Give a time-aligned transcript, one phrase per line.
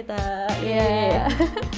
[0.00, 0.20] kita.
[0.64, 1.28] Iya.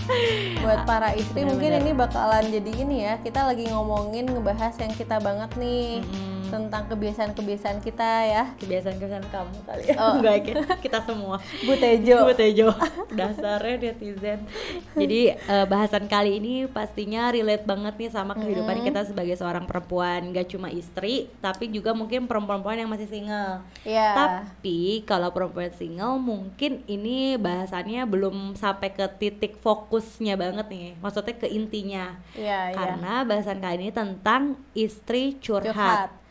[0.63, 1.51] Buat para istri Benar-benar.
[1.51, 3.15] mungkin ini bakalan jadi ini ya.
[3.19, 6.32] Kita lagi ngomongin ngebahas yang kita banget nih Mm-mm.
[6.53, 8.45] Tentang kebiasaan-kebiasaan kita ya.
[8.61, 9.97] Kebiasaan-kebiasaan kamu kali ya.
[9.97, 10.21] Oh.
[10.21, 11.41] Enggak, kita, kita semua.
[11.67, 12.29] Bu Tejo.
[12.29, 12.69] Bu Tejo.
[13.19, 14.45] Dasarnya netizen.
[14.93, 20.29] Jadi eh, bahasan kali ini pastinya relate banget nih sama kehidupan kita sebagai seorang perempuan.
[20.37, 23.65] Gak cuma istri, tapi juga mungkin perempuan-perempuan yang masih single.
[23.89, 24.13] Iya.
[24.13, 30.93] Tapi kalau perempuan single mungkin ini bahasannya belum sampai ke titik fokusnya banget nih.
[31.01, 32.21] Maksudnya ke intinya.
[32.37, 32.77] Iya, iya.
[32.77, 35.73] Karena bahasan kali ini tentang istri curhat.
[35.73, 36.22] Curhat.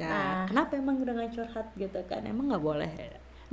[0.00, 0.46] Nah, Nah.
[0.48, 2.22] kenapa emang dengan curhat gitu kan?
[2.26, 2.90] Emang nggak boleh.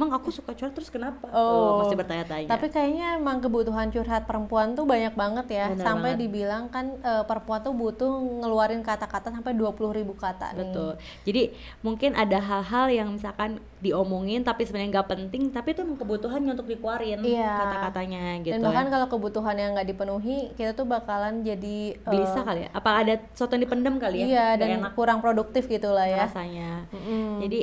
[0.01, 1.29] Emang aku suka curhat terus kenapa?
[1.29, 1.85] Oh.
[1.85, 2.49] masih bertanya-tanya.
[2.49, 5.65] Tapi kayaknya emang kebutuhan curhat perempuan tuh banyak banget ya.
[5.69, 6.25] Bener sampai banget.
[6.25, 8.09] dibilang kan eh, perempuan tuh butuh
[8.41, 10.65] ngeluarin kata-kata sampai 20.000 ribu kata nih.
[10.65, 10.91] Betul.
[11.29, 11.43] Jadi
[11.85, 16.65] mungkin ada hal-hal yang misalkan diomongin tapi sebenarnya nggak penting, tapi itu emang kebutuhannya untuk
[16.65, 17.53] dikeluarin Iya.
[17.61, 18.53] kata-katanya gitu.
[18.57, 18.91] Dan bahkan ya.
[18.97, 22.69] kalau kebutuhan yang nggak dipenuhi, kita tuh bakalan jadi eh, gelisah kali ya?
[22.73, 24.25] Apa ada sesuatu yang dipendam kali ya?
[24.25, 26.25] Iya, dan enak kurang produktif gitu lah ya.
[26.25, 26.89] rasanya.
[26.89, 27.41] Mm-mm.
[27.41, 27.61] Jadi,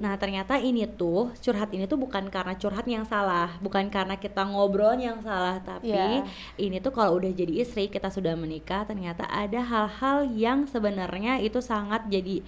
[0.00, 4.40] nah ternyata ini tuh curhat ini tuh bukan karena curhat yang salah, bukan karena kita
[4.48, 6.24] ngobrol yang salah, tapi Iya.
[6.56, 11.60] ini tuh kalau udah jadi istri kita sudah menikah, ternyata ada hal-hal yang sebenarnya itu
[11.60, 12.40] sangat jadi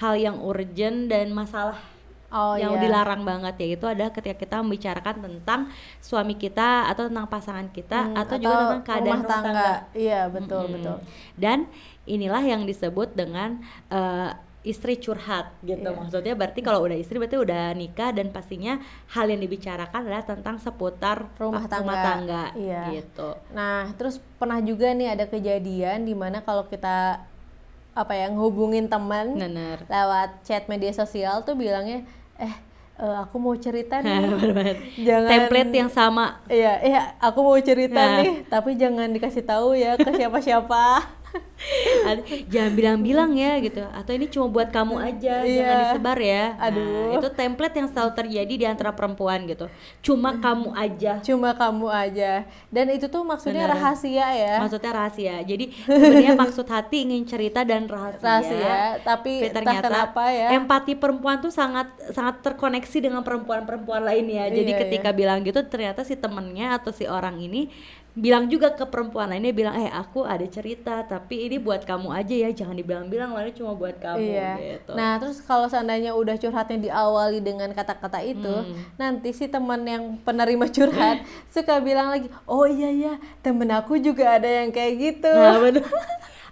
[0.00, 1.80] hal yang urgent dan masalah
[2.28, 2.80] Oh yang iya.
[2.84, 5.60] dilarang banget ya itu adalah ketika kita membicarakan tentang
[6.04, 9.70] suami kita atau tentang pasangan kita Hmm, atau, juga tentang keadaan rumah tangga.
[9.96, 10.74] Iya, betul, Mm-mm.
[10.76, 10.96] betul.
[11.40, 11.58] Dan
[12.04, 15.80] inilah yang disebut dengan eh, istri curhat gitu.
[15.82, 15.94] Iya.
[15.94, 20.58] Maksudnya berarti kalau udah istri berarti udah nikah dan pastinya hal yang dibicarakan adalah tentang
[20.58, 21.94] seputar Rumah tangga.
[21.96, 22.82] tangga Iya.
[22.92, 23.38] gitu.
[23.50, 27.22] Nah, terus pernah juga nih ada kejadian di mana kalau kita
[27.92, 29.34] apa ya ngehubungin teman
[29.84, 32.54] lewat chat media sosial tuh bilangnya, eh
[32.94, 34.26] eh, aku mau cerita nih.
[35.00, 36.42] Jangan Template yang sama.
[36.46, 38.18] Iya, iya, aku mau cerita Nah.
[38.18, 40.82] nih, tapi jangan dikasih tahu ya ke siapa-siapa.
[42.48, 45.80] Jangan bilang-bilang ya gitu atau ini cuma buat kamu aja jangan Iya.
[45.84, 47.18] disebar ya Nah, Aduh.
[47.18, 49.66] itu template yang selalu terjadi di antara perempuan gitu
[50.00, 52.46] cuma kamu aja Cuma kamu aja.
[52.68, 53.74] Dan itu tuh maksudnya Bener.
[53.76, 54.54] rahasia ya.
[54.58, 60.24] maksudnya rahasia jadi sebenarnya maksud hati ingin cerita dan rahasia, rahasia, tapi tapi ternyata kenapa
[60.30, 60.48] ya.
[60.54, 66.00] empati perempuan tuh sangat sangat terkoneksi dengan perempuan-perempuan lainnya jadi Iya, ketika bilang gitu ternyata
[66.02, 67.68] si temennya atau si orang ini
[68.10, 72.34] bilang juga ke perempuan lainnya bilang eh aku ada cerita tapi ini buat kamu aja
[72.36, 74.50] ya jangan dibilang-bilang lalu cuma buat kamu Iya.
[74.58, 78.74] gitu Nah, terus kalau seandainya udah curhatnya diawali dengan kata-kata itu, Hmm.
[78.94, 81.22] nanti si teman yang penerima curhat
[81.54, 85.86] suka bilang lagi, "Oh iya ya, temen aku juga ada yang kayak gitu." Nah, bener.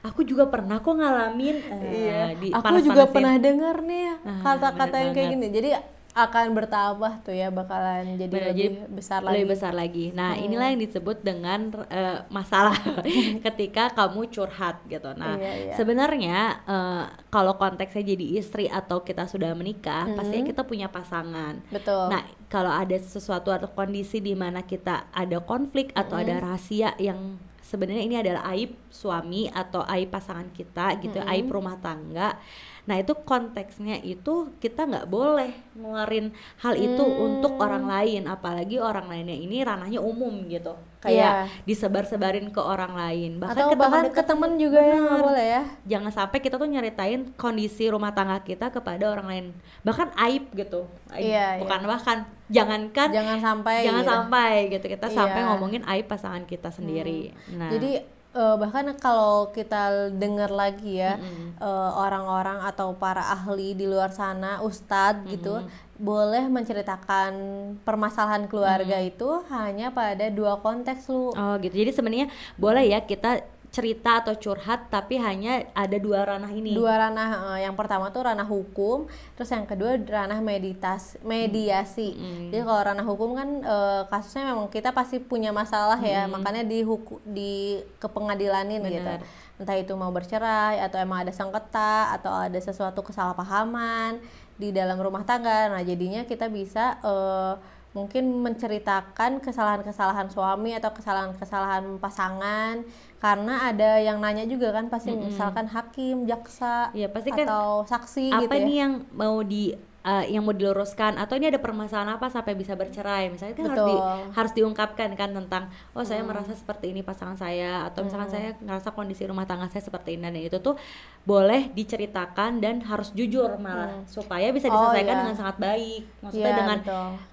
[0.05, 1.57] Aku juga pernah kok ngalamin.
[1.67, 2.21] eh, iya.
[2.33, 5.43] di- Aku juga pernah dengar nih Ah, kata-kata bener yang kayak banget.
[5.43, 5.47] gini.
[5.51, 5.69] Jadi
[6.17, 9.33] akan bertambah tuh ya bakalan jadi lebih jadi besar lagi.
[9.37, 10.07] lebih besar lagi.
[10.17, 12.73] Nah, inilah yang disebut dengan eh, masalah
[13.45, 15.13] ketika kamu curhat gitu.
[15.13, 15.75] Nah, Iya, iya.
[15.77, 21.61] sebenarnya eh, kalau konteksnya jadi istri atau kita sudah menikah, pastinya kita punya pasangan.
[21.69, 22.09] Betul.
[22.09, 27.37] Nah, kalau ada sesuatu atau kondisi di mana kita ada konflik atau ada rahasia yang
[27.61, 32.39] sebenarnya ini adalah aib suami atau aib pasangan kita gitu, aib rumah tangga.
[32.87, 39.07] Nah, itu konteksnya itu kita nggak boleh ngeluarin hal itu untuk orang lain, apalagi orang
[39.07, 40.79] lainnya ini ranahnya umum gitu.
[40.97, 44.99] Kayak disebar-sebarin ke orang lain, bahkan Atau ke teman bahkan ke dekat temen juga ya
[44.99, 45.63] boleh ya.
[45.85, 49.47] jangan sampai kita tuh nyeritain kondisi rumah tangga kita kepada orang lain
[49.83, 51.23] bahkan aib gitu Aib.
[51.23, 52.19] Iya, bukan bahkan
[52.49, 54.11] jangankan Jangan sampai jangan gitu.
[54.11, 55.49] sampai gitu kita sampai Iya.
[55.49, 58.03] ngomongin aib pasangan kita sendiri nah Jadi
[58.37, 61.17] eh, bahkan kalau kita dengar lagi ya
[61.57, 65.65] eh, orang-orang atau para ahli di luar sana, ustadz gitu,
[65.97, 67.33] boleh menceritakan
[67.81, 71.33] permasalahan keluarga itu hanya pada dua konteks lu.
[71.33, 71.73] oh gitu.
[71.73, 72.29] Jadi sebenarnya
[72.61, 73.41] boleh ya kita
[73.77, 78.25] cerita atau curhat tapi hanya ada dua ranah ini Dua ranah, eh, yang pertama tuh
[78.25, 79.05] ranah hukum,
[79.37, 82.17] terus yang kedua ranah meditas, mediasi.
[82.49, 86.81] Jadi kalau ranah hukum kan eh, kasusnya memang kita pasti punya masalah ya, makanya di
[86.81, 89.05] huku, di kepengadilanin gitu.
[89.05, 89.21] Benar.
[89.61, 94.25] Entah itu mau bercerai atau emang ada sengketa atau ada sesuatu kesalahpahaman
[94.57, 95.69] di dalam rumah tangga.
[95.69, 97.55] Nah, jadinya kita bisa eh,
[97.97, 102.85] mungkin menceritakan kesalahan-kesalahan suami atau kesalahan-kesalahan pasangan
[103.17, 108.29] karena ada yang nanya juga kan pasti misalkan hakim, jaksa Iya, pasti kan atau saksi
[108.29, 108.65] apa gitu ya.
[108.69, 109.73] nih yang mau di
[110.07, 113.87] uh, yang mau diluruskan atau ini ada permasalahan apa sampai bisa bercerai misalnya kan harus
[113.91, 113.97] di,
[114.39, 116.31] harus diungkapkan kan tentang oh saya hmm.
[116.31, 118.37] merasa seperti ini pasangan saya atau misalkan hmm.
[118.39, 120.79] saya ngerasa kondisi rumah tangga saya seperti ini dan itu tuh
[121.27, 124.07] boleh diceritakan dan harus jujur malah hmm.
[124.07, 125.23] supaya bisa oh, diselesaikan oh, iya.
[125.27, 126.79] dengan sangat baik maksudnya yeah, dengan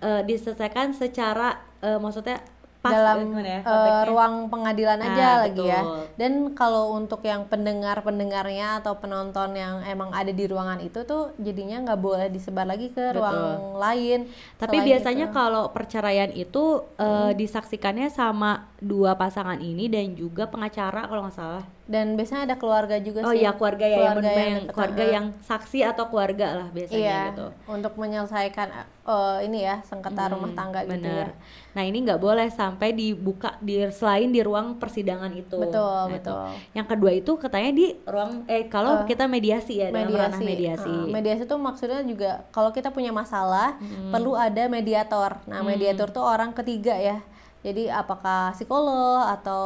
[0.01, 2.41] uh, diselesaikan secara uh, maksudnya
[2.83, 5.81] pas dalam ya, uh, ruang pengadilan nah, aja lagi ya.
[6.19, 11.79] Dan kalau untuk yang pendengar-pendengarnya atau penonton yang emang ada di ruangan itu tuh jadinya
[11.87, 13.23] nggak boleh disebar lagi ke betul.
[13.23, 14.27] ruang lain.
[14.59, 15.35] Tapi biasanya itu.
[15.35, 17.39] kalau perceraian itu uh, hmm.
[17.39, 22.95] disaksikannya sama dua pasangan ini dan juga pengacara kalau nggak salah dan biasanya ada keluarga
[23.03, 23.35] juga oh, sih.
[23.35, 27.19] Oh iya keluarga ya keluarga yang, yang keluarga yang saksi atau keluarga lah biasanya iya,
[27.35, 27.47] gitu.
[27.67, 28.67] Untuk menyelesaikan
[29.03, 30.95] uh, ini ya sengketa hmm, rumah tangga bener.
[30.95, 31.27] gitu ya.
[31.75, 35.59] Nah ini nggak boleh sampai dibuka di selain di ruang persidangan itu.
[35.59, 36.39] Betul nah, betul.
[36.55, 36.71] Itu.
[36.71, 40.07] Yang kedua itu katanya di ruang eh kalau uh, kita mediasi ya mediasi.
[40.07, 40.87] dalam ranah mediasi.
[40.87, 44.15] Uh, mediasi itu maksudnya juga kalau kita punya masalah hmm.
[44.15, 45.35] perlu ada mediator.
[45.51, 45.67] Nah hmm.
[45.67, 47.19] mediator tuh orang ketiga ya
[47.63, 49.65] jadi apakah psikolog atau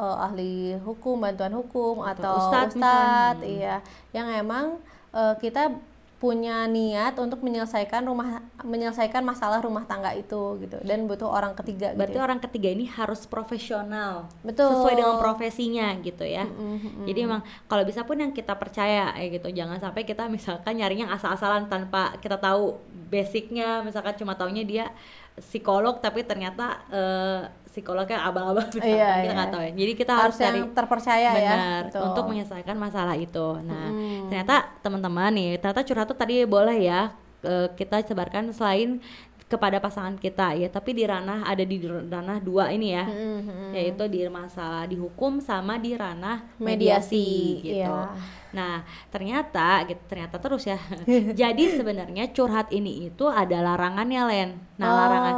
[0.00, 3.84] uh, ahli hukum, bantuan hukum atau, atau ustadz, ustadz iya,
[4.16, 4.80] yang emang
[5.12, 5.76] uh, kita
[6.24, 10.80] punya niat untuk menyelesaikan rumah menyelesaikan masalah rumah tangga itu gitu.
[10.80, 12.00] Dan butuh orang ketiga gitu.
[12.00, 12.24] Berarti gitu.
[12.24, 14.32] orang ketiga ini harus profesional.
[14.40, 14.72] Betul.
[14.72, 16.48] Sesuai dengan profesinya gitu ya.
[16.48, 17.04] Mm -hmm.
[17.04, 19.52] jadi emang kalau bisa pun yang kita percaya ya gitu.
[19.52, 22.80] Jangan sampai kita misalkan nyarinya asal-asalan tanpa kita tahu
[23.12, 24.88] basicnya misalkan cuma taunya dia
[25.34, 29.54] psikolog tapi ternyata uh, psikolognya abang-abang iya, kita nggak iya.
[29.54, 33.58] tahu ya jadi kita harus, harus cari terpercaya ya, benar ya untuk menyelesaikan masalah itu
[33.66, 34.30] nah hmm.
[34.30, 37.10] ternyata teman-teman nih ternyata curhat tuh tadi boleh ya
[37.42, 39.02] uh, kita sebarkan selain
[39.44, 43.70] kepada pasangan kita ya tapi di ranah ada di ranah dua ini ya hmm, hmm.
[43.76, 47.28] yaitu di masalah dihukum sama di ranah mediasi, mediasi
[47.60, 48.08] gitu iya.
[48.56, 48.80] nah
[49.12, 50.80] ternyata gitu ternyata terus ya
[51.44, 54.50] jadi sebenarnya curhat ini itu ada larangannya Len
[54.80, 54.96] nah oh.
[54.96, 55.34] larangan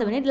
[0.00, 0.22] sebenarnya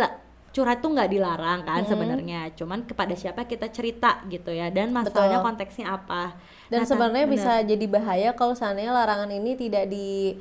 [0.51, 1.89] curhat tuh nggak dilarang kan hmm.
[1.93, 5.47] sebenarnya cuman kepada siapa kita cerita gitu ya dan masalahnya Betul.
[5.47, 6.35] konteksnya apa
[6.67, 10.35] dan nah, sebenarnya bisa jadi bahaya kalau seandainya larangan ini tidak di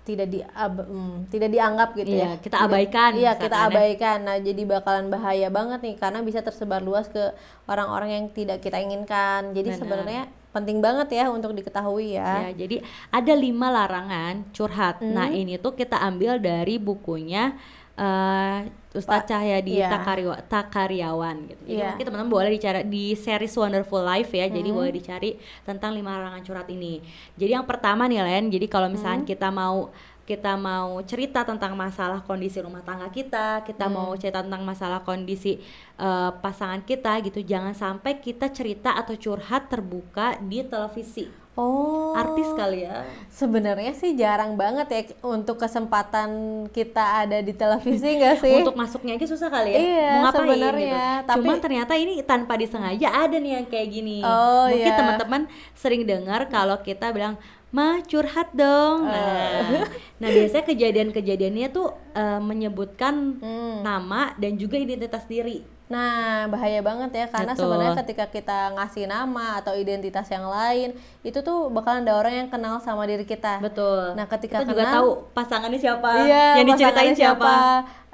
[0.00, 3.66] tidak di mm, tidak dianggap gitu iya, ya kita abaikan iya kita ya.
[3.68, 7.30] abaikan nah jadi bakalan bahaya banget nih karena bisa tersebar luas ke
[7.68, 12.50] orang-orang yang tidak kita inginkan jadi sebenarnya penting banget ya untuk diketahui ya.
[12.50, 12.82] ya jadi
[13.14, 15.14] ada lima larangan curhat hmm.
[15.14, 17.54] nah ini tuh kita ambil dari bukunya
[18.00, 18.58] uh,
[18.90, 19.92] Ustadz Cahyadi yeah.
[19.92, 21.62] Takaryawan, Takaryawan gitu.
[21.68, 21.94] Jadi yeah.
[21.94, 24.50] mungkin teman-teman boleh dicari di series Wonderful Life ya.
[24.50, 24.78] Jadi hmm.
[24.80, 25.30] boleh dicari
[25.62, 26.98] tentang lima larangan curhat ini.
[27.38, 29.30] Jadi yang pertama nih Len, jadi kalau misalnya hmm.
[29.30, 29.92] kita mau
[30.26, 33.94] kita mau cerita tentang masalah kondisi rumah tangga kita, kita hmm.
[33.94, 35.58] mau cerita tentang masalah kondisi
[35.98, 41.26] uh, pasangan kita gitu, jangan sampai kita cerita atau curhat terbuka di televisi.
[41.58, 43.02] Oh, artis kali ya.
[43.26, 46.30] Sebenarnya sih jarang banget ya untuk kesempatan
[46.70, 48.62] kita ada di televisi nggak sih?
[48.62, 49.78] untuk masuknya aja susah kali ya.
[49.78, 51.04] Iya, mau ngapain sebenarnya.
[51.10, 51.26] Gitu.
[51.26, 54.18] Tapi Cuma ternyata ini tanpa disengaja ada nih yang kayak gini.
[54.22, 54.98] Oh, Mungkin iya.
[54.98, 55.42] teman-teman
[55.74, 57.34] sering dengar kalau kita bilang
[57.70, 59.06] Ma curhat dong.
[59.06, 59.14] Uh.
[59.14, 59.86] Nah,
[60.18, 63.86] nah biasanya kejadian-kejadiannya tuh uh, menyebutkan hmm.
[63.86, 65.62] nama dan juga identitas diri.
[65.90, 70.94] Nah, bahaya banget ya karena sebenarnya ketika kita ngasih nama atau identitas yang lain,
[71.26, 73.58] itu tuh bakalan ada orang yang kenal sama diri kita.
[73.58, 74.14] Betul.
[74.14, 77.42] Nah, ketika kita kenal, juga tahu pasangannya siapa, iya, yang diceritain siapa.
[77.42, 77.54] siapa.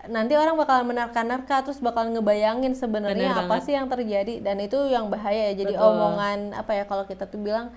[0.09, 5.13] Nanti orang bakalan menerka-nerka terus bakal ngebayangin sebenarnya apa sih yang terjadi dan itu yang
[5.13, 5.61] bahaya ya.
[5.61, 5.93] Jadi Betul.
[5.93, 7.77] omongan apa ya kalau kita tuh bilang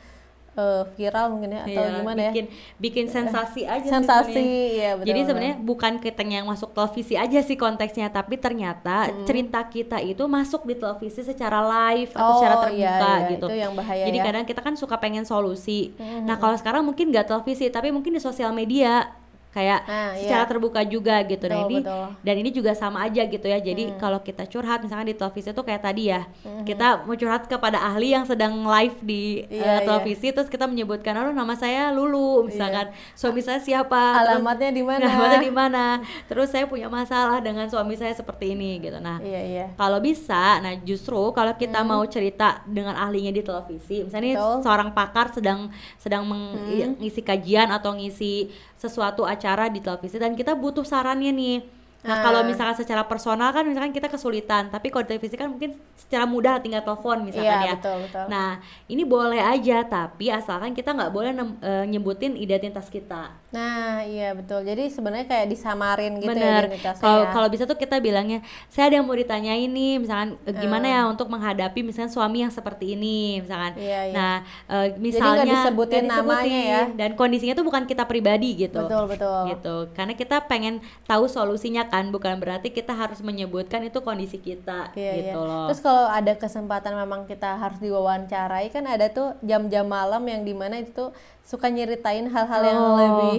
[0.56, 4.92] uh, viral mungkin ya atau iya, gimana bikin, ya bikin sensasi aja sensasi sih ya
[4.98, 9.26] betul jadi sebenarnya bukan kita yang masuk televisi aja sih konteksnya tapi ternyata hmm.
[9.28, 13.30] cerita kita itu masuk di televisi secara live atau oh, secara iya, terbuka iya, iya.
[13.36, 14.26] gitu itu yang bahaya jadi ya.
[14.26, 16.26] kadang kita kan suka pengen solusi hmm.
[16.26, 19.19] nah kalau sekarang mungkin nggak televisi tapi mungkin di sosial media
[19.60, 20.50] kayak nah, secara iya.
[20.50, 22.06] terbuka juga gitu betul, nah ini betul.
[22.24, 24.00] dan ini juga sama aja gitu ya jadi hmm.
[24.00, 26.64] kalau kita curhat misalnya di televisi itu kayak tadi ya hmm.
[26.64, 30.36] kita mau curhat kepada ahli yang sedang live di iya, uh, televisi iya.
[30.40, 33.18] terus kita menyebutkan oh nama saya Lulu misalkan iya.
[33.20, 35.86] suami saya siapa alamatnya di mana alamatnya di mana
[36.32, 39.66] terus saya punya masalah dengan suami saya seperti ini gitu nah iya, iya.
[39.76, 41.90] kalau bisa nah justru kalau kita hmm.
[41.90, 44.64] mau cerita dengan ahlinya di televisi misalnya betul.
[44.64, 45.68] seorang pakar sedang
[46.00, 47.28] sedang mengisi hmm.
[47.28, 48.48] kajian atau ngisi
[48.80, 51.58] sesuatu acara di televisi dan kita butuh sarannya nih.
[52.00, 52.24] Nah, uh.
[52.24, 56.64] kalau misalkan secara personal kan misalkan kita kesulitan, tapi kalau televisi kan mungkin secara mudah
[56.64, 57.76] tinggal telepon misalkan yeah, ya.
[57.76, 58.26] Betul, betul.
[58.32, 63.36] Nah, ini boleh aja tapi asalkan kita nggak boleh uh, nyebutin identitas kita.
[63.50, 64.62] Nah, iya betul.
[64.62, 66.62] Jadi sebenarnya kayak disamarin gitu ya Bener.
[66.70, 67.02] identitasnya.
[67.02, 67.32] Kalau ya.
[67.34, 68.40] kalau bisa tuh kita bilangnya,
[68.70, 70.94] saya ada yang mau ditanyain nih, misalkan eh, gimana Hmm.
[70.94, 73.74] ya untuk menghadapi misalkan suami yang seperti ini, misalkan.
[73.74, 74.14] Iya, iya.
[74.14, 74.36] Nah,
[74.70, 76.82] nggak misalnya disebutin nggak namanya ya.
[76.94, 78.86] dan kondisinya tuh bukan kita pribadi gitu.
[78.86, 79.42] Betul, betul.
[79.50, 79.76] Gitu.
[79.92, 85.02] Karena kita pengen tahu solusinya kan, bukan berarti kita harus menyebutkan itu kondisi kita Iya,
[85.10, 85.14] iya.
[85.26, 85.66] gitu loh.
[85.68, 90.54] Terus kalau ada kesempatan memang kita harus diwawancarai kan ada tuh jam-jam malam yang di
[90.54, 91.10] mana itu tuh
[91.42, 92.94] suka nyeritain hal-hal yang Oh.
[92.94, 93.39] lebih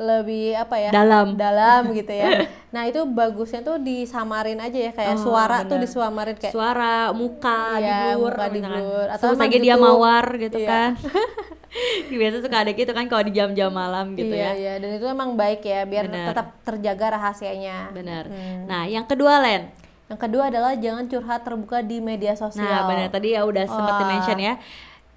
[0.00, 1.36] lebih apa ya Dalam.
[1.36, 5.84] dalam gitu ya nah itu bagusnya tuh disamarin aja ya kayak Oh, suara tuh bener.
[5.84, 9.06] disamarin kayak Suara, muka, Iya, di blur, muka di blur.
[9.10, 9.84] Atau Sebut dia YouTube.
[9.84, 10.68] mawar gitu Iya.
[10.68, 10.90] kan.
[12.10, 14.52] Biasa suka ada gitu kan kalau di jam-jam malam gitu iya ya.
[14.56, 16.26] iya dan itu emang baik ya biar Bener.
[16.30, 18.24] tetap terjaga rahasianya Benar.
[18.26, 18.66] Hmm.
[18.66, 19.70] Nah, yang kedua Len.
[20.06, 24.02] yang kedua adalah jangan curhat terbuka di media sosial Nah, benar tadi ya udah sempat
[24.04, 24.54] mention ya.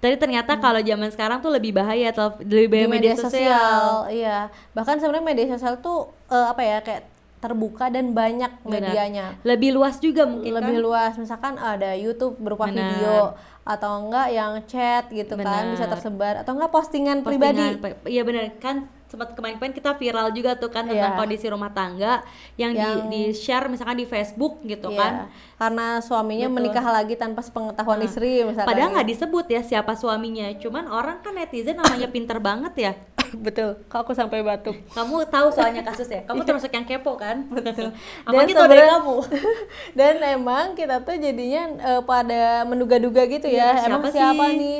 [0.04, 2.12] Tadi ternyata kalau zaman sekarang tuh lebih bahaya
[2.44, 4.04] lebih di bahaya media, sosial.
[4.12, 7.02] iya bahkan sebenarnya media sosial tuh eh, apa ya kayak
[7.40, 8.68] terbuka dan banyak Benar.
[8.68, 10.84] medianya Lebih luas juga mungkin lebih kan.
[10.84, 12.76] luas misalkan ada YouTube berupa Benar.
[12.76, 13.16] video
[13.64, 15.92] atau enggak yang chat gitu kan bisa Benar.
[15.96, 20.68] tersebar atau enggak postingan, Postingan, pribadi Iya benar kan sempat kemarin-kemarin kita viral juga tuh
[20.68, 21.16] kan tentang Iya.
[21.16, 24.98] kondisi rumah tangga yang, Yang- di, share misalkan di Facebook gitu Iya.
[24.98, 25.14] kan.
[25.54, 26.56] karena suaminya Betul.
[26.60, 28.94] menikah lagi tanpa sepengetahuan istri misalkan Padahal ya.
[28.94, 32.92] nggak disebut ya siapa suaminya, cuman orang kan netizen namanya pinter banget ya.
[33.36, 37.46] betul kok aku sampai batuk Kamu tahu soalnya kasusnya, kamu termasuk yang kepo kan?
[37.48, 37.90] Betul.
[37.90, 39.16] Dan Apalagi tahu dari kamu.
[39.98, 44.58] dan emang kita tuh jadinya eh, pada menduga-duga gitu ya Iya, emang siapa siapa sih?
[44.58, 44.78] nih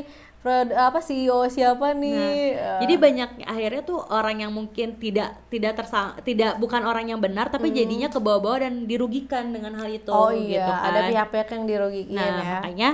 [0.70, 5.72] apa CEO siapa nih Nah, Eh, jadi banyak akhirnya tuh orang yang mungkin tidak tidak
[5.74, 10.20] tersang tidak bukan orang yang benar tapi jadinya kebawa-bawa dan dirugikan dengan hal itu Hmm.
[10.20, 10.88] oh gitu iya kan.
[10.92, 12.90] ada pihak-pihak yang dirugikan Nah, ya makanya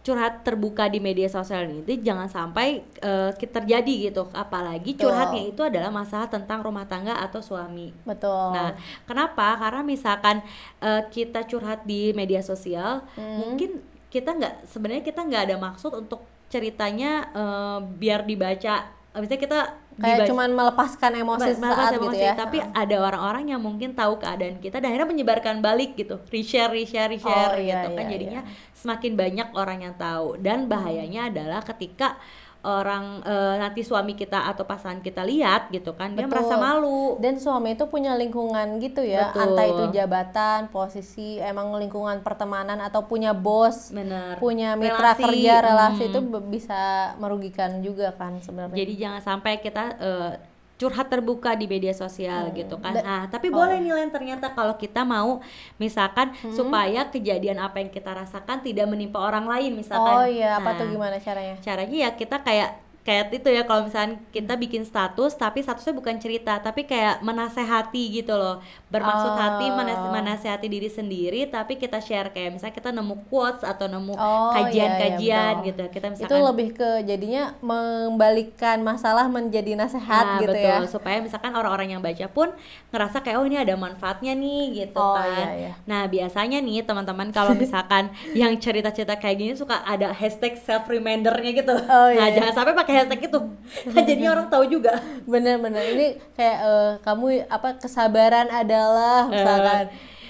[0.00, 4.30] curhat terbuka di media sosial ini tuh jangan sampai eh, terjadi gitu.
[4.30, 5.10] Apalagi Betul.
[5.10, 7.90] curhatnya itu adalah masalah tentang rumah tangga atau suami.
[8.06, 9.58] betul Nah, kenapa?
[9.58, 10.46] Karena misalkan
[10.78, 13.34] eh, kita curhat di media sosial, Hmm.
[13.42, 18.92] mungkin kita nggak sebenarnya kita nggak ada maksud untuk ceritanya eh, biar dibaca.
[19.16, 19.60] Misalnya kita
[19.96, 22.34] kayak dibaca- cuman melepaskan emosi Melepas saat emosi, gitu ya.
[22.36, 26.20] tapi ada orang-orang yang mungkin tahu keadaan kita dan akhirnya menyebarkan balik gitu.
[26.28, 28.04] Reshare reshare reshare Oh, iya, gitu kan.
[28.04, 28.40] iya, jadinya
[28.76, 30.36] semakin banyak orang yang tahu.
[30.36, 32.20] Dan bahayanya adalah ketika
[32.66, 36.34] orang eh, nanti suami kita atau pasangan kita lihat gitu kan dia Betul.
[36.34, 39.42] merasa malu dan suami itu punya lingkungan gitu ya Betul.
[39.46, 45.54] entah itu jabatan posisi emang lingkungan pertemanan atau punya bos bener punya mitra Relasi, kerja
[45.62, 46.10] relasi hmm.
[46.10, 46.20] itu
[46.50, 46.82] bisa
[47.22, 50.32] merugikan juga kan sebenarnya jadi jangan sampai kita eh,
[50.76, 52.92] curhat terbuka di media sosial gitu kan.
[52.92, 53.56] Da- Nah, tapi oh.
[53.56, 55.40] boleh nih Len ternyata kalau kita mau
[55.76, 56.52] misalkan Hmm.
[56.52, 60.14] supaya kejadian apa yang kita rasakan tidak menimpa orang lain misalkan.
[60.14, 63.86] oh iya apa Nah, tuh gimana caranya caranya ya kita kayak kayak itu ya kalau
[63.86, 68.58] misalnya kita bikin status tapi statusnya bukan cerita tapi kayak menasehati gitu loh
[68.88, 69.38] bermaksud Oh.
[69.38, 74.12] hati menas- menasehati diri sendiri tapi kita share kayak misalnya kita nemu quotes atau nemu
[74.12, 75.66] Oh, iya, kajian-kajian iya, betul.
[75.68, 80.66] gitu kita misalkan itu lebih ke jadinya membalikkan masalah menjadi nasihat Nah, gitu betul.
[80.66, 82.50] ya Supaya misalkan orang-orang yang baca pun
[82.90, 85.30] ngerasa kayak oh ini ada manfaatnya nih gitu Oh, kan.
[85.30, 85.72] iya, iya.
[85.84, 91.52] Nah, biasanya nih teman-teman kalau misalkan yang cerita-cerita kayak gini suka ada hashtag self remindernya
[91.54, 91.74] gitu.
[91.76, 92.34] Oh, iya, nah, iya.
[92.34, 93.40] jangan sampai pakai hashtag itu.
[93.94, 94.96] Kan jadinya orang tahu juga.
[95.26, 96.06] bener-bener ini
[96.38, 99.84] kayak eh, kamu apa kesabaran adalah misalkan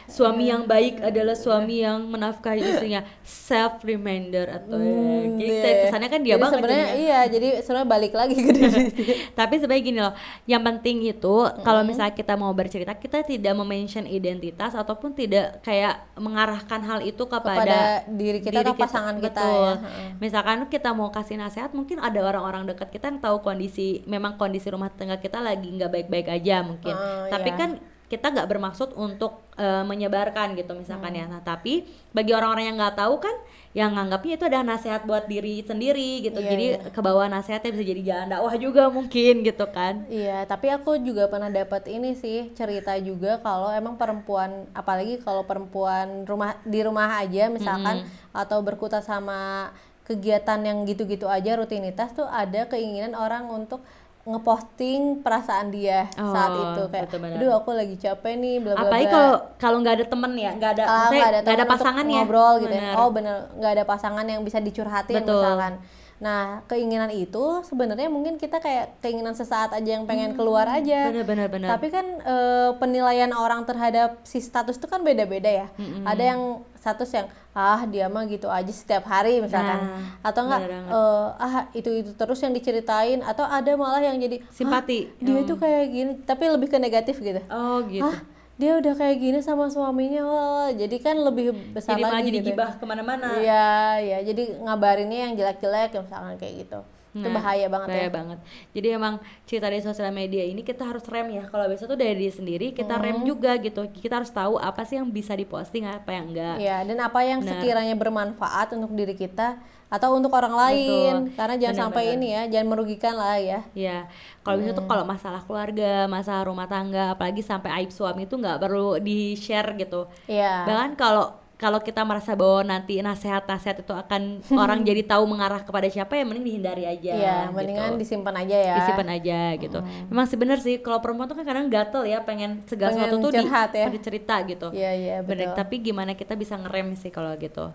[0.06, 3.02] Suami yang baik adalah suami yang menafkahi istrinya.
[3.20, 5.74] Self reminder atau Hmm, jadi iya.
[5.86, 8.82] kesannya kan Jadi dia banget sebenarnya iya jadi sebenarnya balik lagi ke diri
[9.38, 11.86] Tapi sebenarnya gini loh, yang penting itu kalau Mm-hmm.
[11.86, 17.52] misalnya kita mau bercerita, kita tidak memention identitas ataupun tidak kayak mengarahkan hal itu kepada,
[17.52, 19.62] Kepada diri kita atau pasangan kita Betul.
[19.62, 19.74] ya.
[20.16, 24.66] Misalkan kita mau kasih nasihat, mungkin ada orang-orang dekat kita yang tahu kondisi, memang kondisi
[24.66, 26.94] rumah tangga kita lagi nggak baik-baik aja mungkin.
[26.94, 27.58] Oh, Tapi iya.
[27.58, 27.70] kan
[28.06, 31.18] kita nggak bermaksud untuk eh, menyebarkan gitu misalkan Mm.
[31.18, 31.24] ya.
[31.26, 31.82] Nah tapi
[32.14, 33.36] bagi orang-orang yang nggak tahu kan,
[33.74, 36.38] yang nganggapnya itu adalah nasihat buat diri sendiri gitu.
[36.40, 36.88] Iya, Jadi iya.
[36.92, 40.06] ke bawah nasihatnya bisa jadi jalan dakwah juga mungkin gitu kan.
[40.08, 45.44] Iya, tapi aku juga pernah dapat ini sih cerita juga kalau emang perempuan, apalagi kalau
[45.44, 49.72] perempuan rumah di rumah aja misalkan atau berkutat sama
[50.06, 53.82] kegiatan yang gitu-gitu aja rutinitas tuh ada keinginan orang untuk
[54.26, 58.82] ngeposting perasaan dia saat Oh, itu kayak, betul aduh aku lagi capek nih, bla bla
[58.82, 62.04] Apalagi bla." kalau kalau nggak ada temen ya, nggak ada, Ah, nggak ada, ada pasangan
[62.04, 62.12] ya.
[62.16, 62.82] ngobrol gitu ya.
[62.82, 62.94] Bener.
[62.96, 65.38] oh bener nggak ada pasangan yang bisa dicurhatin Betul.
[65.38, 65.74] misalkan
[66.16, 71.22] nah keinginan itu sebenarnya mungkin kita kayak keinginan sesaat aja yang pengen keluar aja Bener
[71.22, 71.68] bener bener.
[71.68, 75.68] tapi kan eh, penilaian orang terhadap si status itu kan beda-beda ya
[76.02, 80.62] ada yang status yang ah dia mah gitu aja setiap hari misalkan Nah, atau enggak
[80.62, 80.90] banget.
[80.92, 85.10] eh, ah itu itu terus yang diceritain atau ada malah yang jadi "Ah, Simpati.
[85.18, 88.06] dia tuh kayak gini tapi lebih ke negatif gitu Oh gitu.
[88.06, 88.22] ah
[88.56, 92.38] dia udah kayak gini sama suaminya wah jadi kan lebih besar jadi malah lagi jadi
[92.38, 93.26] gitu gibah ke mana-mana.
[93.36, 96.80] iya iya jadi ngabarinnya yang jelek-jelek misalkan kayak gitu
[97.16, 98.38] itu Nah, bahaya banget bahaya ya banget.
[98.70, 101.44] Jadi emang cerita dari sosial media ini kita harus rem ya.
[101.46, 103.26] Kalau biasa tuh dari diri sendiri kita rem Hmm.
[103.26, 103.88] juga gitu.
[103.88, 106.56] Kita harus tahu apa sih yang bisa diposting, apa yang enggak.
[106.58, 107.56] Iya, dan apa yang Benar.
[107.56, 109.56] sekiranya bermanfaat untuk diri kita
[109.86, 111.14] atau untuk orang lain.
[111.32, 112.20] Karena jangan sampai Benar-benar.
[112.20, 113.60] ini ya, jangan merugikan lah ya.
[113.72, 113.98] Ya,
[114.42, 114.90] kalau bisa tuh Hmm.
[114.90, 119.72] kalau masalah keluarga, masalah rumah tangga, apalagi sampai aib suami itu nggak perlu di share
[119.74, 120.04] gitu.
[120.26, 120.66] Iya.
[120.66, 125.86] Bahkan kalau kalau kita merasa bahwa nanti nasihat-nasihat itu akan orang jadi tahu mengarah kepada
[125.86, 127.12] siapa ya mending dihindari aja.
[127.12, 127.54] Iya, gitu.
[127.54, 128.74] mendingan disimpan aja ya.
[128.76, 129.78] disimpan aja gitu.
[130.06, 133.16] Memang sih bener sih kalau perempuan tuh kan kadang gatel ya pengen segala Pengen sesuatu
[133.18, 133.86] tuh di, curhat ya.
[133.88, 134.68] pada cerita gitu.
[134.70, 135.56] Iya, iya, Bener, betul.
[135.56, 137.72] tapi gimana kita bisa ngerem sih kalau gitu.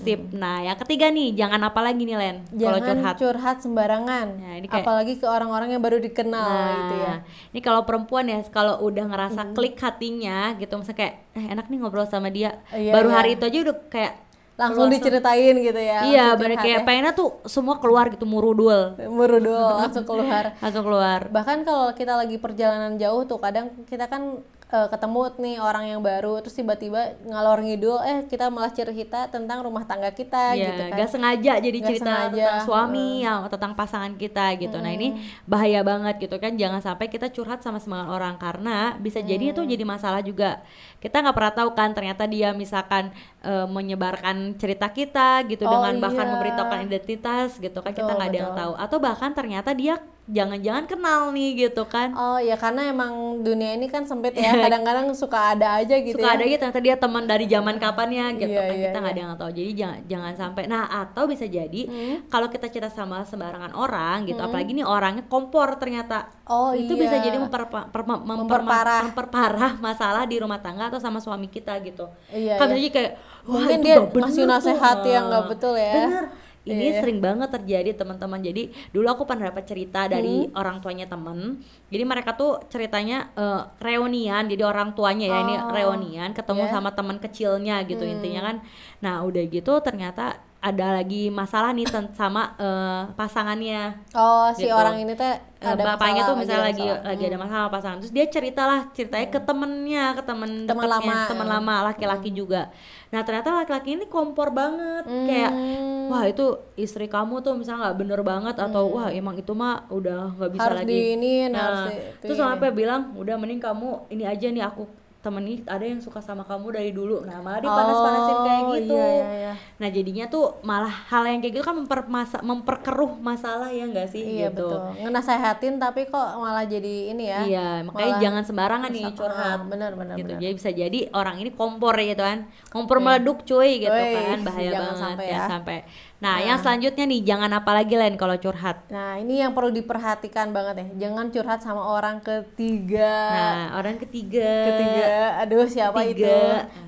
[0.00, 0.32] Sip.
[0.32, 3.16] Nah, yang ketiga nih, jangan apa lagi nih Len kalau Jangan curhat.
[3.16, 3.56] curhat.
[3.58, 4.26] sembarangan.
[4.38, 7.14] Nah, ini kayak- Apalagi ke orang-orang yang baru dikenal Nah, gitu ya.
[7.50, 11.78] ini kalau perempuan ya, kalau udah ngerasa klik hatinya gitu, misalnya kayak eh, enak nih
[11.78, 13.16] ngobrol sama dia, Iya, baru iya.
[13.18, 14.14] Hari itu aja udah kayak
[14.58, 16.02] Langsung diceritain gitu ya.
[16.02, 16.86] iya, bener kayak ya.
[16.86, 20.50] pengennya tuh semua keluar gitu murudul, Merudul, langsung keluar.
[20.62, 21.30] langsung keluar.
[21.30, 26.00] Bahkan kalau kita lagi perjalanan jauh tuh kadang kita kan eh, ketemu nih orang yang
[26.00, 30.82] baru terus tiba-tiba ngalor ngidul eh kita malah cerita tentang rumah tangga kita Iya, gitu
[30.92, 30.98] kan.
[31.00, 34.76] gak sengaja jadi Nggak cerita sengaja, tentang suami ya, tentang pasangan kita gitu.
[34.76, 35.08] Nah ini
[35.44, 36.52] bahaya banget gitu kan.
[36.54, 40.60] Jangan sampai kita curhat sama semua orang karena bisa jadi itu jadi masalah juga.
[41.00, 43.08] Kita nggak pernah tahu kan ternyata dia misalkan
[43.40, 46.32] eh, menyebarkan cerita kita gitu Oh, dengan bahkan iya.
[46.34, 48.72] memberitahukan identitas gitu kan kita Betul, nggak ada yang tahu.
[48.76, 49.96] Atau bahkan ternyata dia
[50.28, 52.12] jangan-jangan kenal nih gitu kan.
[52.12, 56.28] Oh ya karena emang dunia ini kan sempit ya kadang-kadang suka ada aja gitu suka
[56.28, 56.36] ya.
[56.36, 59.16] ada gitu ternyata dia teman dari zaman kapannya gitu Iya, kan iya, kita nggak iya.
[59.16, 62.16] ada yang tahu jadi jangan jangan sampai nah atau bisa jadi Hmm.
[62.26, 67.00] kalau kita cerita sama sembarangan orang gitu apalagi nih orangnya kompor ternyata Oh itu iya.
[67.02, 69.02] bisa jadi memperpa- per- mem- Memperparah.
[69.06, 72.76] memperparah masalah di rumah tangga atau sama suami kita gitu Iya, kan iya.
[72.76, 73.12] jadi kayak
[73.44, 75.92] wah Mungkin itu dia tuh." nasihat yang nggak betul ya.
[75.98, 76.24] bener
[76.68, 77.00] ini Iya.
[77.00, 80.52] sering banget terjadi teman-teman jadi dulu aku pernah dapat cerita dari Hmm.
[80.54, 85.72] orang tuanya temen jadi mereka tuh ceritanya eh, reunian jadi orang tuanya ya ini Oh,
[85.72, 86.72] reunian ketemu iya.
[86.72, 88.14] sama teman kecilnya gitu Hmm.
[88.14, 88.56] intinya kan
[89.00, 93.94] nah udah gitu ternyata ada lagi masalah nih sama eh, pasangannya.
[94.12, 94.74] Oh si Gitu.
[94.74, 96.98] orang ini teh Eh, ada bapaknya masalah, tuh misalnya lagi masalah.
[96.98, 97.08] Hmm.
[97.08, 97.98] lagi ada masalah sama pasangan.
[97.98, 101.52] Terus dia ceritalah ceritanya ke temennya ke temen Temen lama, temen ya.
[101.52, 102.62] lama laki-laki juga.
[103.08, 105.02] Nah ternyata laki-laki ini kompor banget.
[105.06, 106.06] Kayak Hmm.
[106.08, 110.30] wah itu istri kamu tuh misalnya nggak bener banget atau wah emang itu mah udah
[110.32, 110.88] nggak bisa Harus lagi.
[110.88, 114.86] diiniin, nah harus di- terus sampai bilang udah mending kamu ini aja nih aku
[115.18, 118.94] temen nih ada yang suka sama kamu dari dulu nah malah dipanas-panasin kayak Oh, gitu
[118.94, 119.52] iya, iya, iya.
[119.76, 124.22] nah jadinya tuh malah hal yang kayak gitu kan mempermasa memperkeruh masalah ya enggak sih
[124.22, 125.02] Iya gitu betul.
[125.02, 127.40] Ngenasehatin tapi kok malah jadi ini ya.
[127.42, 129.42] Iya, makanya malah jangan sembarangan nih curhat.
[129.42, 130.26] ah, benar, benar, gitu.
[130.28, 130.40] benar.
[130.40, 132.38] Jadi bisa jadi orang ini kompor gitu kan.
[132.68, 134.38] Kompor meleduk cuy gitu Wih, kan.
[134.44, 135.42] Bahaya banget sampai ya ya.
[135.48, 135.78] sampai.
[136.18, 138.90] Nah, yang selanjutnya nih jangan apa lagi lain kalau curhat.
[138.90, 141.06] Nah, ini yang perlu diperhatikan banget ya.
[141.06, 143.14] Jangan curhat sama orang ketiga.
[143.30, 144.50] Nah, orang ketiga.
[144.66, 146.26] ketiga, aduh siapa Ketiga.
[146.26, 146.34] itu?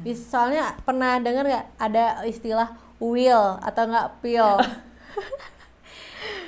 [0.02, 4.50] Bis- Soalnya pernah dengar nggak ada istilah will atau nggak pil?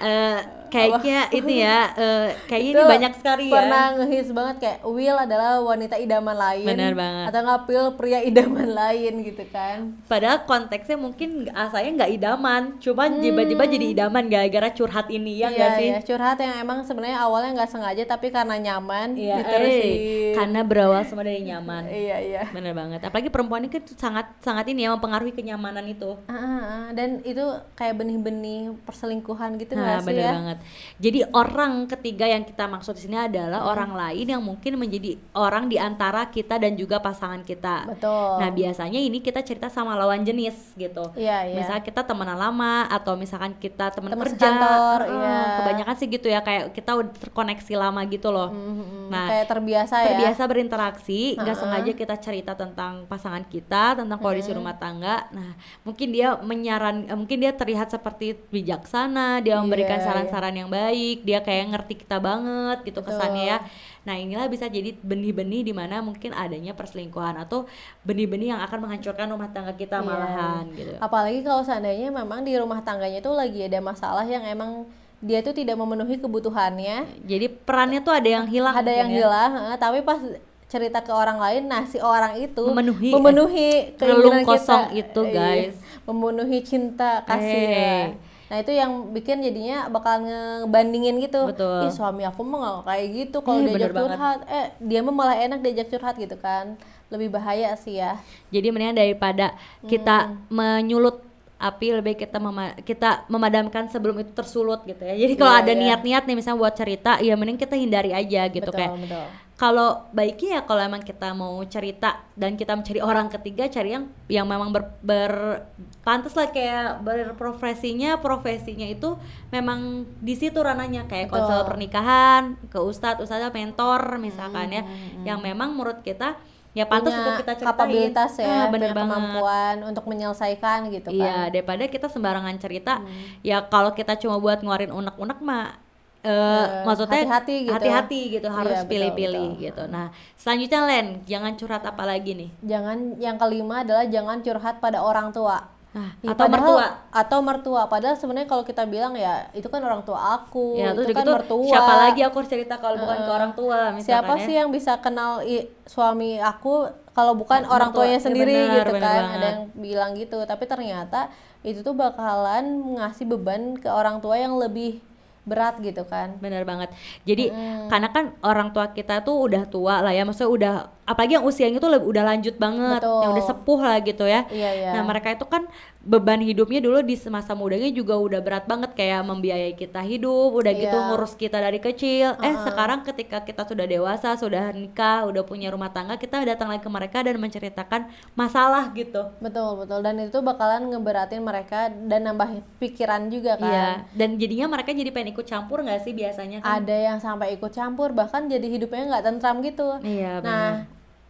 [0.03, 0.39] Eh,
[0.73, 3.55] kayaknya ini ya, eh, kayaknya ini banyak sekali ya.
[3.55, 6.67] Pernah ngehits banget kayak will adalah wanita idaman lain.
[6.67, 7.25] Benar banget.
[7.29, 9.93] Atau nggak pil pria idaman lain gitu kan?
[10.03, 15.53] Padahal konteksnya mungkin asalnya nggak idaman, cuman tiba-tiba jadi idaman gara-gara curhat ini ya Hmm.
[15.53, 15.87] iya, nggak sih?
[15.87, 19.93] iya, curhat yang emang sebenarnya awalnya nggak sengaja tapi karena nyaman Iya, diterusin.
[19.93, 21.85] eh, karena berawal semua dari nyaman.
[21.85, 22.43] Iya, iya.
[22.49, 23.03] Bener banget.
[23.03, 26.17] Apalagi perempuan ini sangat sangat ini ya mempengaruhi kenyamanan itu.
[26.25, 26.87] Ah, ah, ah.
[26.93, 27.43] dan itu
[27.75, 30.33] kayak benih-benih perselingkuhan gitu nggak Nah, sih bener ya?
[30.33, 30.59] banget.
[30.97, 33.73] Jadi orang ketiga yang kita maksud di sini adalah Hmm.
[33.73, 37.87] orang lain yang mungkin menjadi orang di antara kita dan juga pasangan kita.
[37.89, 38.39] Betul.
[38.39, 41.11] Nah, biasanya ini kita cerita sama lawan jenis gitu.
[41.15, 41.57] Iya, iya.
[41.57, 44.35] Misalnya kita temenan lama atau misalkan kita teman Teman kerja.
[44.37, 45.39] sekantor, Heeh, iya.
[45.55, 48.49] Kebanyakan sih gitu ya kayak kita udah terkoneksi lama gitu loh.
[48.49, 50.05] Mhm, Nah, kayak terbiasa, ya.
[50.09, 55.29] terbiasa berinteraksi, nggak sengaja kita cerita tentang pasangan kita, tentang kondisi rumah tangga.
[55.31, 60.07] Nah, mungkin dia menyaran, eh, mungkin dia terlihat seperti bijaksana, dia memberikan Iya,
[60.55, 63.59] yang baik, dia kayak ngerti kita banget gitu kesannya ya.
[64.03, 67.65] Nah, inilah bisa jadi benih-benih di mana mungkin adanya perselingkuhan atau
[68.03, 70.05] benih-benih yang akan menghancurkan rumah tangga kita Iya.
[70.05, 70.93] malahan gitu.
[70.99, 74.85] Apalagi kalau seandainya memang di rumah tangganya tuh lagi ada masalah yang emang
[75.19, 79.17] dia tuh tidak memenuhi kebutuhannya, Jadi perannya tuh ada yang hilang ada yang ya.
[79.23, 80.19] hilang, eh, tapi pas
[80.67, 84.99] cerita ke orang lain nah si orang itu Memenuhi, eh, memenuhi relung keinginan kosong kita
[84.99, 85.77] itu, Iya, guys.
[86.03, 87.77] memenuhi cinta kasih Hey.
[87.77, 88.07] lah.
[88.53, 91.89] Nah itu yang bikin jadinya bakal ngebandingin gitu Betul.
[91.89, 94.09] ih suami aku mah nggak kayak gitu kalau Eh, diajak bener banget.
[94.13, 96.77] curhat eh dia mah malah enak diajak curhat gitu kan
[97.09, 100.37] lebih bahaya sih ya Jadi mendingan daripada kita Hmm.
[100.49, 101.25] menyulut
[101.59, 105.15] api lebih kita mema- kita memadamkan sebelum itu tersulut gitu ya.
[105.15, 105.81] Jadi kalau Iya, ada iya.
[105.81, 108.91] niat-niat nih misalnya buat cerita, ya mending kita hindari aja gitu betul kayak.
[108.99, 113.93] betul Kalau baiknya ya kalau emang kita mau cerita dan kita mencari orang ketiga cari
[113.93, 115.63] yang yang memang ber, ber-
[116.01, 119.15] pantas lah kayak berprofesinya profesinya itu
[119.49, 125.39] memang di situ ranahnya kayak konselor pernikahan, ke ustadz, ustadznya mentor misalkan ya, Hmm, yang
[125.39, 126.35] memang menurut kita
[126.73, 127.69] ya pantas untuk kita ceritain.
[127.69, 129.13] kapabilitas ya Ah, bener punya banget.
[129.15, 133.39] kemampuan untuk menyelesaikan gitu kan Iya, daripada kita sembarangan cerita, Hmm.
[133.41, 135.77] ya kalau kita cuma buat ngeluarin unek-unek mah
[136.23, 137.73] eh, Eh, maksudnya hati-hati gitu.
[137.73, 139.63] hati-hati gitu, Iya, harus pilih-pilih betul.
[139.65, 139.83] gitu.
[139.87, 142.51] Nah, selanjutnya Len, jangan curhat apa lagi nih?
[142.63, 146.87] jangan yang kelima adalah jangan curhat pada orang tua Nah, Ih, atau padahal- mertua.
[147.13, 151.05] atau mertua padahal sebenarnya kalau kita bilang ya itu kan orang tua aku Ya, itu
[151.07, 154.33] kan gitu mertua siapa lagi aku harus cerita kalau bukan ke Eh, orang tua siapa
[154.33, 154.41] ya.
[154.41, 157.77] sih yang bisa kenal i- suami aku kalau bukan Mertua.
[157.77, 159.37] orang tuanya Ya, sendiri benar, gitu benar kan banget.
[159.37, 161.21] ada yang bilang gitu tapi ternyata
[161.61, 162.65] itu tuh bakalan
[162.97, 164.97] ngasih beban ke orang tua yang lebih
[165.43, 166.95] berat gitu kan Bener banget.
[167.27, 167.51] Jadi
[167.91, 171.77] karena kan orang tua kita tuh udah tua lah ya, maksudnya udah apalagi yang usianya
[171.77, 173.21] tuh lebih- udah lanjut banget, Betul.
[173.21, 174.41] yang udah sepuh lah gitu ya.
[174.49, 175.67] iya iya Nah mereka itu kan
[176.01, 180.73] beban hidupnya dulu di semasa mudanya juga udah berat banget kayak membiayai kita hidup, udah
[180.73, 181.07] gitu Iya.
[181.09, 182.35] ngurus kita dari kecil.
[182.37, 182.65] Eh Uh-uh.
[182.65, 186.89] sekarang ketika kita sudah dewasa, sudah nikah, udah punya rumah tangga, kita datang lagi ke
[186.89, 189.31] mereka dan menceritakan masalah gitu.
[189.39, 193.87] betul betul dan itu bakalan ngeberatin mereka dan nambah pikiran juga kan Iya.
[194.13, 196.79] Dan jadinya mereka jadi pengen ikut campur nggak sih biasanya kan?
[196.81, 200.45] ada yang sampai ikut campur bahkan jadi hidupnya nggak tentram gitu Iya benar.
[200.45, 200.75] nah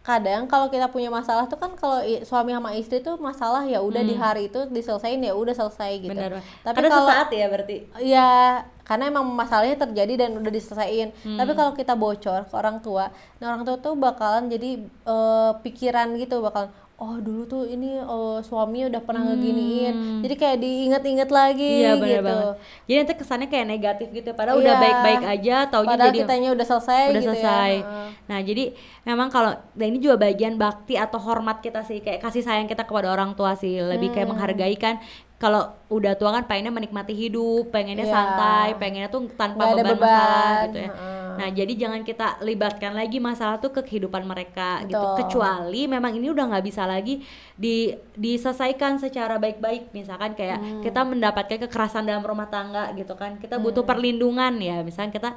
[0.03, 4.03] kadang kalau kita punya masalah tuh kan kalau suami sama istri tuh masalah ya udah
[4.03, 6.19] di hari itu diselesain ya udah selesai gitu Hmm.
[6.29, 6.43] Benar.
[6.61, 7.77] tapi Karena kalau sesaat ya berarti.
[8.03, 8.29] ya
[8.83, 11.39] karena emang masalahnya terjadi dan udah diselesaikan Hmm.
[11.39, 16.11] tapi kalau kita bocor ke orang tua nah orang tua tuh bakalan jadi eh, pikiran
[16.17, 21.65] gitu bakalan oh dulu tuh ini eh, suami udah pernah ngeginiin jadi kayak diinget-inget lagi
[21.73, 21.81] Hmm.
[21.83, 22.55] Iya benar gitu banget.
[22.83, 24.27] Jadi nanti kesannya kayak negatif gitu.
[24.27, 24.81] ya, Padahal udah Iya.
[24.81, 27.71] baik-baik aja, taunya padahal jadi kitanya udah selesai udah gitu selesai.
[27.73, 27.87] ya.
[28.23, 28.63] Nah jadi
[29.03, 32.83] memang kalau dan ini juga bagian bakti atau hormat kita sih kayak kasih sayang kita
[32.83, 34.33] kepada orang tua sih lebih kayak Hmm.
[34.33, 34.95] menghargai kan.
[35.35, 38.13] Kalau udah tua kan pengennya menikmati hidup, pengennya Iya.
[38.13, 40.87] santai, pengennya tuh tanpa ada beban, masalah beban, gitu ya.
[40.87, 41.21] heeh.
[41.33, 44.95] Nah jadi jangan kita libatkan lagi masalah tuh ke kehidupan mereka gitu.
[44.95, 45.17] Betul.
[45.19, 49.91] Kecuali memang ini udah nggak bisa lagi di diselesaikan secara baik-baik.
[49.91, 50.81] Misalkan kayak Hmm.
[50.81, 53.35] kita mendapatkan kekerasan dalam rumah tangga gitu kan.
[53.35, 54.79] Kita butuh perlindungan ya.
[54.79, 55.33] Misalkan kita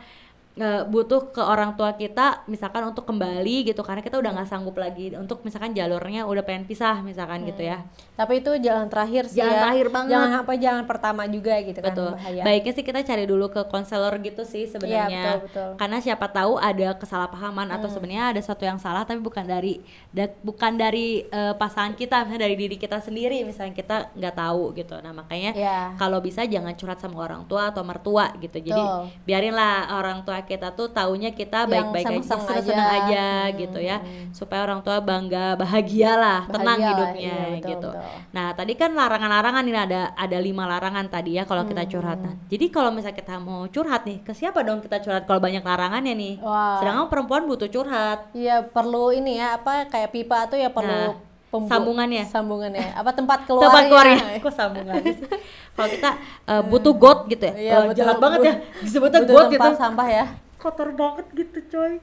[0.87, 5.13] butuh ke orang tua kita misalkan untuk kembali gitu karena kita udah nggak sanggup lagi
[5.13, 9.53] untuk misalkan jalurnya udah pengen pisah misalkan gitu ya tapi itu jalan terakhir sih Jalan
[9.53, 9.61] ya.
[9.63, 10.11] terakhir banget.
[10.11, 13.63] jangan apa jangan pertama juga gitu betul kan bahaya baiknya sih kita cari dulu ke
[13.67, 15.67] konselor gitu sih sebenarnya betul, betul.
[15.67, 15.77] Hmm.
[15.77, 20.33] karena siapa tahu ada kesalahpahaman atau sebenarnya ada sesuatu yang salah tapi bukan dari da-
[20.41, 24.97] bukan dari eh, pasangan kita misalnya dari diri kita sendiri misalnya kita nggak tahu gitu
[24.99, 25.79] nah makanya Iya.
[25.97, 29.05] kalau bisa jangan curhat sama orang tua atau mertua gitu jadi Betul.
[29.23, 32.97] biarinlah orang tua kita tuh taunya kita baik-baik aja seneng-seneng aja.
[33.03, 33.27] aja
[33.59, 33.97] gitu ya
[34.31, 38.15] supaya orang tua bangga bahagia lah tenang Bahagia lah, hidupnya iya, betul, gitu betul.
[38.31, 41.73] Nah, tadi kan larangan-larangan ini ada ada lima larangan tadi ya kalau Hmm.
[41.73, 42.19] kita curhat.
[42.23, 45.65] Nah, jadi kalau misalnya kita mau curhat nih, ke siapa dong kita curhat kalau banyak
[45.65, 46.35] larangannya nih?
[46.39, 46.79] Wah.
[46.79, 48.31] Sedangkan perempuan butuh curhat.
[48.31, 51.26] Iya perlu ini ya apa kayak pipa tuh ya perlu Nah,
[51.59, 52.25] pembu- sambungannya.
[52.25, 54.19] sambungannya apa tempat keluarnya Tempat keluarnya.
[54.45, 54.95] Kok sambungan
[55.75, 56.11] kalau kita
[56.47, 57.55] uh, butuh got gitu ya.
[57.55, 57.99] Iya, Eh, betul.
[57.99, 59.61] jahat banget ya disebutnya Butuh got gitu.
[59.61, 60.25] tempat sampah ya
[60.57, 62.01] Kotor banget gitu, coy.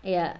[0.00, 0.36] Iya.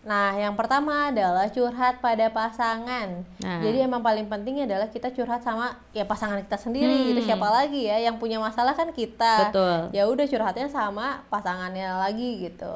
[0.00, 3.20] Nah, yang pertama adalah curhat pada pasangan.
[3.38, 3.60] Nah.
[3.60, 7.20] Jadi emang paling penting adalah kita curhat sama ya pasangan kita sendiri gitu.
[7.20, 7.28] Hmm.
[7.28, 9.48] Siapa lagi ya yang punya masalah kan kita.
[9.48, 9.92] Betul.
[9.92, 12.72] Ya udah curhatnya sama pasangannya lagi gitu.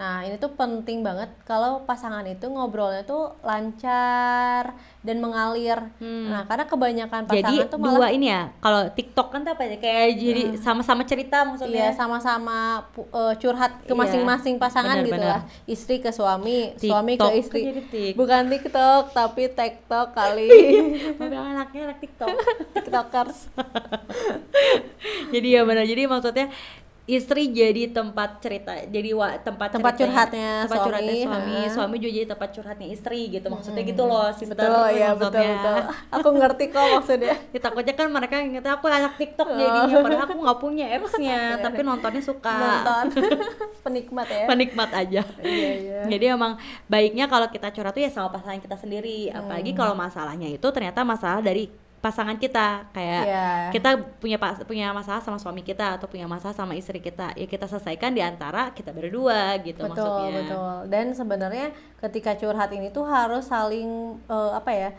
[0.00, 5.76] Nah, ini tuh penting banget kalau pasangan itu ngobrolnya tuh lancar dan mengalir.
[6.00, 7.60] Nah, karena kebanyakan pasangan Hmm.
[7.60, 8.48] Jadi tuh dua malah ini ya.
[8.58, 9.76] Kalau TikTok kan tuh apa ya?
[9.76, 11.68] Kayak jadi sama-sama cerita maksudnya.
[11.68, 15.36] Iya sama-sama eh, curhat ke Iya, masing-masing pasangan gitu benar-benar.
[15.36, 18.16] lah istri ke suami suami ke TikTok, istri TikTok?
[18.16, 20.48] bukan TikTok tapi TikTok kali
[21.20, 22.28] Memang anaknya anak TikTok.
[22.74, 23.38] TikTokers
[25.34, 26.48] jadi ya benar jadi maksudnya
[27.10, 31.56] istri jadi tempat cerita jadi wa, tempat Tempat ceritanya- curhatnya tempat suami, curhatnya suami.
[31.56, 31.68] ha.
[31.68, 33.46] suami juga jadi tempat curhatnya istri gitu.
[33.46, 35.78] Maksudnya gitu loh sister betul ya betul betul.
[36.14, 37.34] Aku ngerti kok maksudnya.
[37.50, 41.80] Ya, takutnya kan mereka ingetnya aku anak TikTok jadinya padahal aku nggak punya appsnya tapi
[41.80, 42.54] nontonnya suka.
[42.54, 43.04] Nonton.
[43.84, 44.44] Penikmat ya.
[44.46, 45.22] Penikmat aja.
[45.40, 46.00] Iya iya.
[46.06, 46.54] Jadi emang
[46.86, 49.02] baiknya kalau kita curhat tuh ya sama pasangan kita sendiri.
[49.30, 49.38] Hmm.
[49.40, 51.66] apalagi kalau masalahnya itu ternyata masalah dari
[52.00, 52.88] pasangan kita.
[52.96, 53.48] Kayak Iya.
[53.76, 57.44] kita punya pas punya masalah sama suami kita atau punya masalah sama istri kita ya
[57.44, 60.32] kita selesaikan di antara kita berdua gitu betul maksudnya.
[60.40, 60.76] betul.
[60.88, 61.66] Dan sebenarnya
[62.00, 64.90] ketika curhat ini tuh harus saling eh, apa ya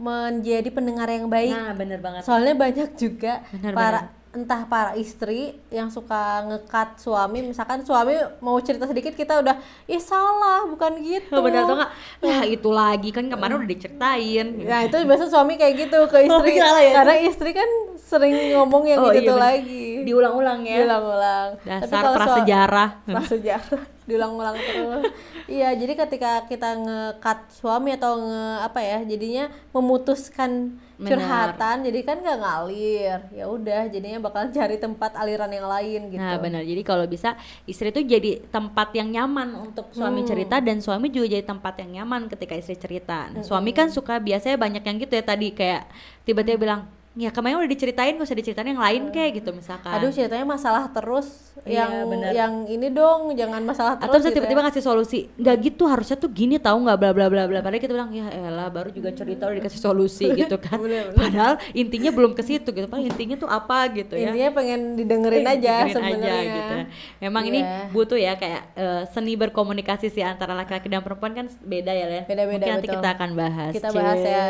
[0.00, 1.52] menjadi pendengar yang baik.
[1.52, 2.24] Nah bener banget.
[2.24, 8.54] Soalnya banyak juga Benar, para entah para istri yang suka ngekat suami misalkan suami mau
[8.62, 9.58] cerita sedikit kita udah
[9.90, 11.34] ih salah bukan gitu.
[11.34, 11.90] Oh, bener tuh nggak?
[12.22, 14.46] Ya itu lagi kan kemarin udah diceritain.
[14.62, 16.92] Nah itu biasa suami kayak gitu ke istri salah ya?
[17.02, 19.86] karena istri kan sering ngomong yang Oh, gitu iya, lagi.
[20.06, 20.76] Diulang-ulang ya.
[20.82, 21.48] Diulang-ulang.
[21.66, 22.88] Dasar prasejarah.
[23.06, 25.04] prasejarah diulang-ulang terus.
[25.50, 31.16] Iya jadi ketika kita ngekat suami atau nge apa ya jadinya memutuskan Benar.
[31.16, 36.20] curhatan jadi kan nggak ngalir ya udah jadinya bakal cari tempat aliran yang lain gitu
[36.20, 37.34] Nah benar, jadi kalau bisa
[37.64, 40.28] istri itu jadi tempat yang nyaman untuk suami Hmm.
[40.28, 43.32] cerita dan suami juga jadi tempat yang nyaman ketika istri cerita.
[43.32, 45.88] Nah, Suami kan suka biasanya banyak yang gitu ya tadi kayak
[46.22, 46.80] tiba-tiba bilang,
[47.20, 49.92] ya kemarin udah diceritain gak usah diceritain yang lain kayak gitu misalkan.
[49.92, 52.30] aduh ceritanya masalah terus Iya, yang benar.
[52.32, 54.66] yang ini dong jangan masalah terus atau bisa gitu tiba-tiba ya.
[54.66, 57.92] ngasih solusi nggak gitu harusnya tuh gini tahu nggak bla bla bla bla padahal kita
[57.92, 61.20] bilang ya elah baru juga cerita udah dikasih solusi gitu kan Bener, bener.
[61.20, 65.44] padahal intinya belum ke situ gitu paling intinya tuh apa gitu ya intinya pengen didengerin
[65.44, 66.74] aja sebenarnya gitu.
[67.20, 67.92] Memang ini Iya.
[67.92, 72.22] butuh ya kayak eh, seni berkomunikasi sih antara laki-laki dan perempuan kan beda ya Len.
[72.24, 72.96] Beda-beda, Mungkin nanti betul.
[72.96, 73.72] kita akan bahas.
[73.72, 74.42] Kita bahas ya.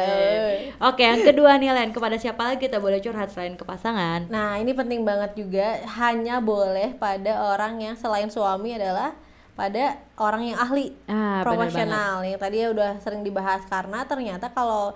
[0.85, 4.29] Oke, yang kedua nih Len, kepada siapa lagi kita boleh curhat selain ke pasangan?
[4.29, 5.81] Nah, ini penting banget juga.
[5.97, 9.17] Hanya boleh pada orang yang selain suami adalah
[9.57, 12.15] pada orang yang ahli Ah, benar profesional.
[12.23, 14.93] Yang tadi ya udah sering dibahas karena ternyata kalau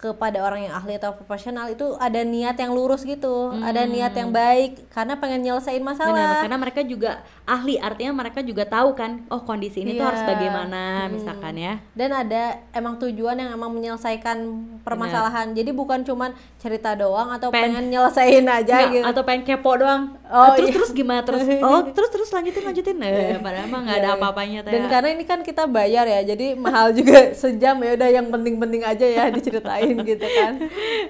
[0.00, 4.32] kepada orang yang ahli atau profesional itu ada niat yang lurus gitu, ada niat yang
[4.32, 6.40] baik karena pengen nyelesain Benar, masalah.
[6.40, 7.20] karena mereka juga
[7.50, 10.08] ahli, artinya mereka juga tahu kan, oh kondisi ini tuh Iya.
[10.08, 11.82] harus bagaimana, misalkan ya.
[11.90, 14.38] Dan ada emang tujuan yang emang menyelesaikan
[14.80, 15.50] permasalahan.
[15.50, 19.02] Jadi bukan cuman cerita doang atau Pen- pengen nyelesain aja gitu.
[19.02, 20.14] atau pengen kepo doang.
[20.26, 20.76] Oh, terus iya.
[20.78, 21.42] terus gimana terus?
[21.60, 22.96] Oh, terus terus lanjutin lanjutin.
[23.00, 24.58] Eh, padahal mah nggak ada Iya, apa-apanya.
[24.62, 28.82] Dan karena ini kan kita bayar ya, jadi mahal juga sejam ya udah yang penting-penting
[28.82, 30.52] aja ya diceritain gitu kan.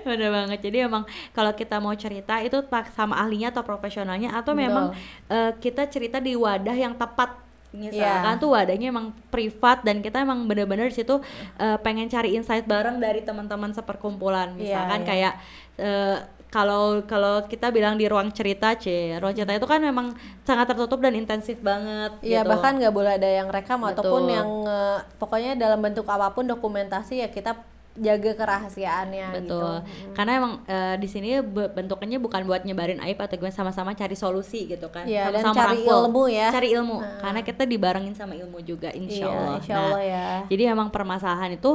[0.02, 0.58] Bener banget.
[0.62, 2.56] Jadi emang kalau kita mau cerita itu
[2.90, 4.96] sama ahlinya atau profesionalnya atau memang
[5.28, 7.38] eh, kita cerita di wadah yang tepat.
[7.70, 8.42] Misalkan Iya.
[8.42, 11.22] tuh wadahnya emang privat dan kita emang bener-bener di situ
[11.54, 14.58] eh, pengen cari insight bareng dari teman-teman seperkumpulan.
[14.58, 15.06] Iya, Misalkan iya.
[15.06, 15.32] kayak
[15.78, 16.16] eh,
[16.50, 20.98] kalau kalau kita bilang di ruang cerita, C, ruang cerita itu kan memang sangat tertutup
[20.98, 22.10] dan intensif banget.
[22.26, 22.50] Iya gitu.
[22.50, 24.34] bahkan nggak boleh ada yang rekam ataupun Betul.
[24.34, 27.54] yang eh, pokoknya dalam bentuk apa pun dokumentasi ya kita
[27.92, 29.58] jaga kerahasiaannya gitu.
[29.58, 29.74] Betul.
[30.14, 34.14] Karena emang eh, di sini be- bentuknya bukan buat nyebarin aib atau gimana sama-sama cari
[34.14, 35.04] solusi gitu kan.
[35.04, 35.98] Iya, dan sama-sama cari rangkul.
[36.06, 36.48] ilmu ya.
[36.48, 36.98] Cari ilmu.
[37.18, 39.56] Karena kita dibarengin sama ilmu juga insya Iya, Allah.
[39.58, 40.28] insya Nah, Allah ya.
[40.46, 41.70] Jadi emang permasalahan itu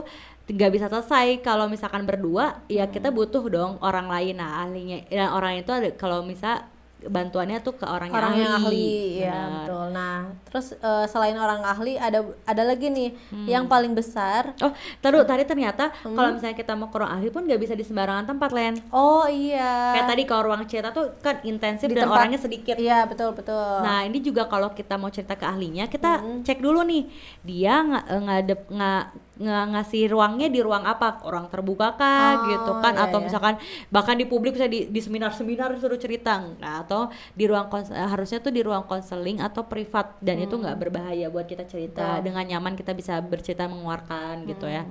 [0.46, 3.18] nggak bisa selesai kalau misalkan berdua ya kita Hmm.
[3.18, 6.62] butuh dong orang lain nah ahlinya ya, orang itu ada kalau misal
[7.08, 9.52] bantuannya tuh ke orang, orang yang ahli ya Benar.
[9.60, 13.48] betul nah terus eh, selain orang ahli ada ada lagi nih Hmm.
[13.48, 16.14] yang paling besar Oh, taruh tadi ternyata Hmm.
[16.14, 18.76] kalau misalnya kita mau ke ruang ahli pun nggak bisa di sembarangan tempat, Len.
[18.90, 22.76] oh iya Kayak tadi kalau ruang cerita tuh kan intensif Di dan tempat- orangnya sedikit.
[22.76, 26.42] iya betul betul Nah ini juga kalau kita mau cerita ke ahlinya kita Hmm.
[26.42, 27.04] cek dulu nih
[27.42, 29.04] dia nggak ngadep nggak
[29.36, 33.26] nggak ngasih ruangnya di ruang apa orang terbuka kah Oh, gitu kan iya, atau iya.
[33.26, 33.56] misalkan
[33.88, 38.40] bahkan di publik bisa di, di seminar-seminar suruh cerita nggak atau di ruang eh, harusnya
[38.40, 42.06] tuh di ruang konseling atau privat dan itu nggak berbahaya buat kita cerita Hmm.
[42.06, 42.16] Betul.
[42.16, 42.26] Hmm.
[42.26, 44.84] dengan nyaman kita bisa bercerita mengeluarkan gitu ya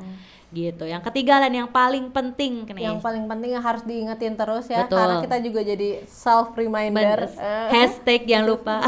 [0.51, 4.69] gitu yang ketiga dan yang paling penting nih yang paling penting yang harus diingetin terus
[4.69, 5.03] ya Betul.
[5.03, 7.67] karena kita juga jadi self reminder Bener.
[7.75, 8.79] hashtag jangan lupa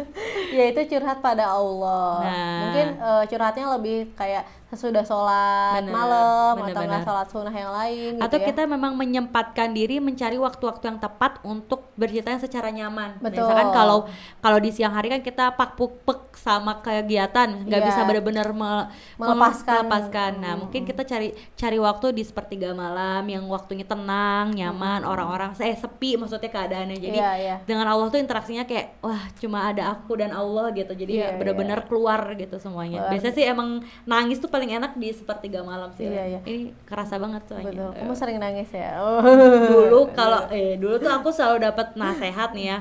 [0.56, 2.58] yaitu curhat pada Allah Nah.
[2.62, 7.72] mungkin eh, curhatnya lebih kayak sesudah sholat Bener, malam bener, atau nggak sholat sunnah yang
[7.72, 8.48] lain atau gitu ya.
[8.48, 13.18] kita memang menyempatkan diri mencari waktu-waktu yang tepat untuk bercerita secara nyaman.
[13.18, 13.42] Betul.
[13.42, 13.98] Misalkan kalau
[14.38, 17.88] kalau di siang hari kan kita pak puk pek sama kegiatan, nggak Iya.
[17.88, 18.86] bisa benar-benar me-
[19.18, 19.84] Melepaskan.
[19.84, 20.32] melepaskan.
[20.38, 25.74] Nah, mungkin kita cari cari waktu di sepertiga malam yang waktunya tenang, nyaman, orang-orang eh
[25.74, 26.96] sepi maksudnya keadaannya.
[26.96, 27.56] Jadi Iya, iya.
[27.64, 30.94] dengan Allah tuh interaksinya kayak wah cuma ada aku dan Allah gitu.
[30.94, 33.10] Jadi Iya, benar-benar keluar gitu semuanya.
[33.10, 33.68] Biasanya sih emang
[34.04, 36.04] nangis tuh paling enak di sepertiga malam sih.
[36.04, 36.40] Iya, iya.
[36.44, 37.72] Ini kerasa banget soalnya.
[37.72, 37.90] Betul.
[37.96, 38.92] Kamu sering nangis ya?
[39.00, 39.24] Oh.
[39.24, 42.80] Dulu kalau eh dulu tuh aku selalu dapat nasehat nih ya.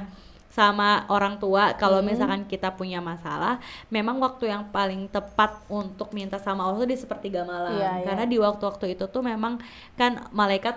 [0.50, 2.10] sama orang tua kalau Hmm.
[2.10, 6.98] misalkan kita punya masalah memang waktu yang paling tepat untuk minta sama Allah tuh di
[6.98, 8.06] sepertiga malam Iya, iya.
[8.10, 9.62] karena di waktu-waktu itu tuh memang
[9.94, 10.74] kan malaikat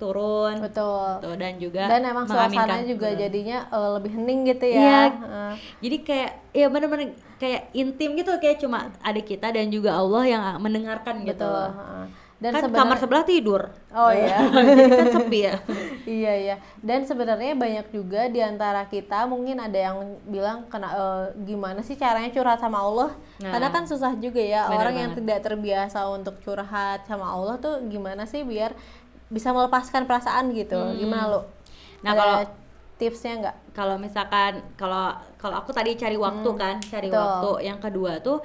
[0.00, 0.56] turun.
[0.64, 1.20] Betul.
[1.20, 3.20] Tuh, dan juga dan emang suasananya juga Betul.
[3.20, 4.80] jadinya eh, lebih hening gitu ya.
[4.80, 5.02] Iya.
[5.12, 5.52] Heeh.
[5.84, 10.42] jadi kayak ya bener-bener kayak intim gitu kayak cuma ada kita dan juga Allah yang
[10.60, 12.04] mendengarkan gitu betul heeh.
[12.40, 13.62] dan kan sebenarnya kamar sebelah tidur.
[13.90, 14.38] Oh iya.
[14.72, 15.54] Jadi kan sepi ya.
[16.08, 16.56] Iya iya.
[16.80, 22.00] Dan sebenarnya banyak juga di antara kita mungkin ada yang bilang kena eh, gimana sih
[22.00, 23.12] caranya curhat sama Allah?
[23.40, 23.56] Nah.
[23.56, 27.80] karena kan susah juga ya Bener orang yang tidak terbiasa untuk curhat sama Allah tuh
[27.88, 28.76] gimana sih biar
[29.30, 30.76] bisa melepaskan perasaan gitu.
[30.94, 31.40] Gimana lo?
[31.40, 31.48] Hmm.
[32.02, 32.58] Nah, kalau-
[32.96, 33.56] tipsnya nggak?
[33.70, 37.22] kalau misalkan kalau kalau aku tadi cari waktu kan cari Hmm, betul.
[37.24, 37.50] waktu.
[37.64, 38.38] Yang kedua tuh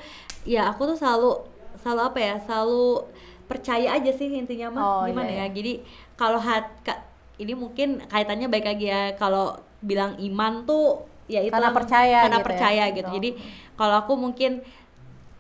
[0.45, 1.32] ya aku tuh selalu
[1.76, 3.04] selalu apa ya selalu
[3.43, 5.45] percaya aja sih intinya mah Oh, gimana iya, ya.
[5.52, 5.74] jadi
[6.15, 7.04] kalau hat ka-
[7.36, 9.12] ini mungkin kaitannya baik lagi ya.
[9.15, 12.48] Kalau bilang iman tuh ya itu Karena percaya karena gitu ya.
[12.48, 13.02] percaya gitu.
[13.04, 13.15] Betul.
[13.17, 13.30] jadi
[13.76, 14.52] kalau aku mungkin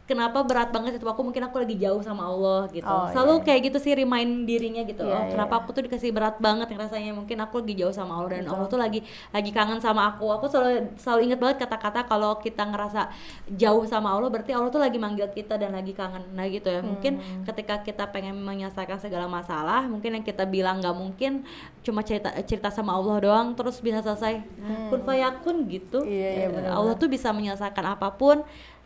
[0.05, 3.43] kenapa berat banget itu aku mungkin aku lagi jauh sama Allah gitu Oh, selalu iya.
[3.43, 5.31] kayak gitu sih remind dirinya gitu Iya, oh iya.
[5.31, 8.45] kenapa aku tuh dikasih berat banget yang rasanya mungkin aku lagi jauh sama Allah dan
[8.47, 12.63] Allah tuh lagi lagi kangen sama aku aku selalu selalu ingat banget kata-kata kalau kita
[12.63, 13.09] ngerasa
[13.51, 16.81] jauh sama Allah berarti Allah tuh lagi manggil kita dan lagi kangen nah gitu ya
[16.81, 17.41] mungkin Hmm.
[17.43, 21.41] ketika kita pengen menyelesaikan segala masalah mungkin yang kita bilang nggak mungkin
[21.81, 24.43] cuma cerita cerita sama Allah doang terus bisa selesai
[24.87, 26.07] kun fayakun gitu Hmm.
[26.07, 26.69] Iya, iya, Eh.
[26.69, 28.45] Allah tuh bisa menyelesaikan apa pun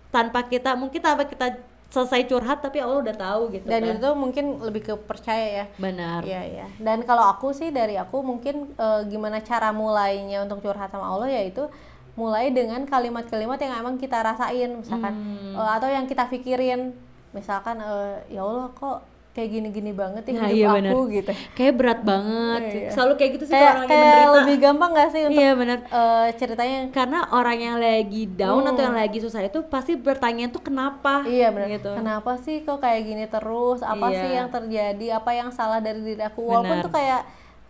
[0.10, 1.58] tanpa kita mungkin tanpa kita
[1.90, 3.98] selesai curhat tapi Allah udah tahu gitu dan kan.
[3.98, 5.66] itu mungkin lebih ke percaya ya.
[5.82, 6.22] Benar.
[6.22, 6.68] Iya iya.
[6.78, 11.30] Dan kalau aku sih dari aku mungkin eh, gimana cara mulainya untuk curhat sama Allah
[11.34, 11.66] yaitu
[12.14, 14.70] mulai dengan kalimat-kalimat yang emang kita rasain.
[14.78, 15.58] Misalkan Hmm.
[15.58, 16.94] eh, atau yang kita pikirin.
[17.34, 19.02] Misalkan eh, ya Allah kok
[19.40, 20.94] kayak gini-gini banget ya Nah, hidup iya aku benar.
[21.16, 21.32] gitu.
[21.54, 22.90] kayak berat banget Iya.
[22.92, 25.78] selalu kayak gitu sih Kayak orang kayak menderita lebih gampang gak sih untuk iya benar
[25.82, 28.70] eh, ceritanya karena orang yang lagi down Hmm.
[28.70, 31.72] atau yang lagi susah itu pasti bertanya tuh kenapa Iya benar.
[31.72, 33.80] gitu Kenapa sih kok kayak gini terus?
[33.82, 34.20] Apa Iya.
[34.20, 35.06] sih yang terjadi?
[35.14, 36.42] Apa yang salah dari diri aku?
[36.42, 36.84] Walaupun Benar.
[36.84, 37.22] tuh kayak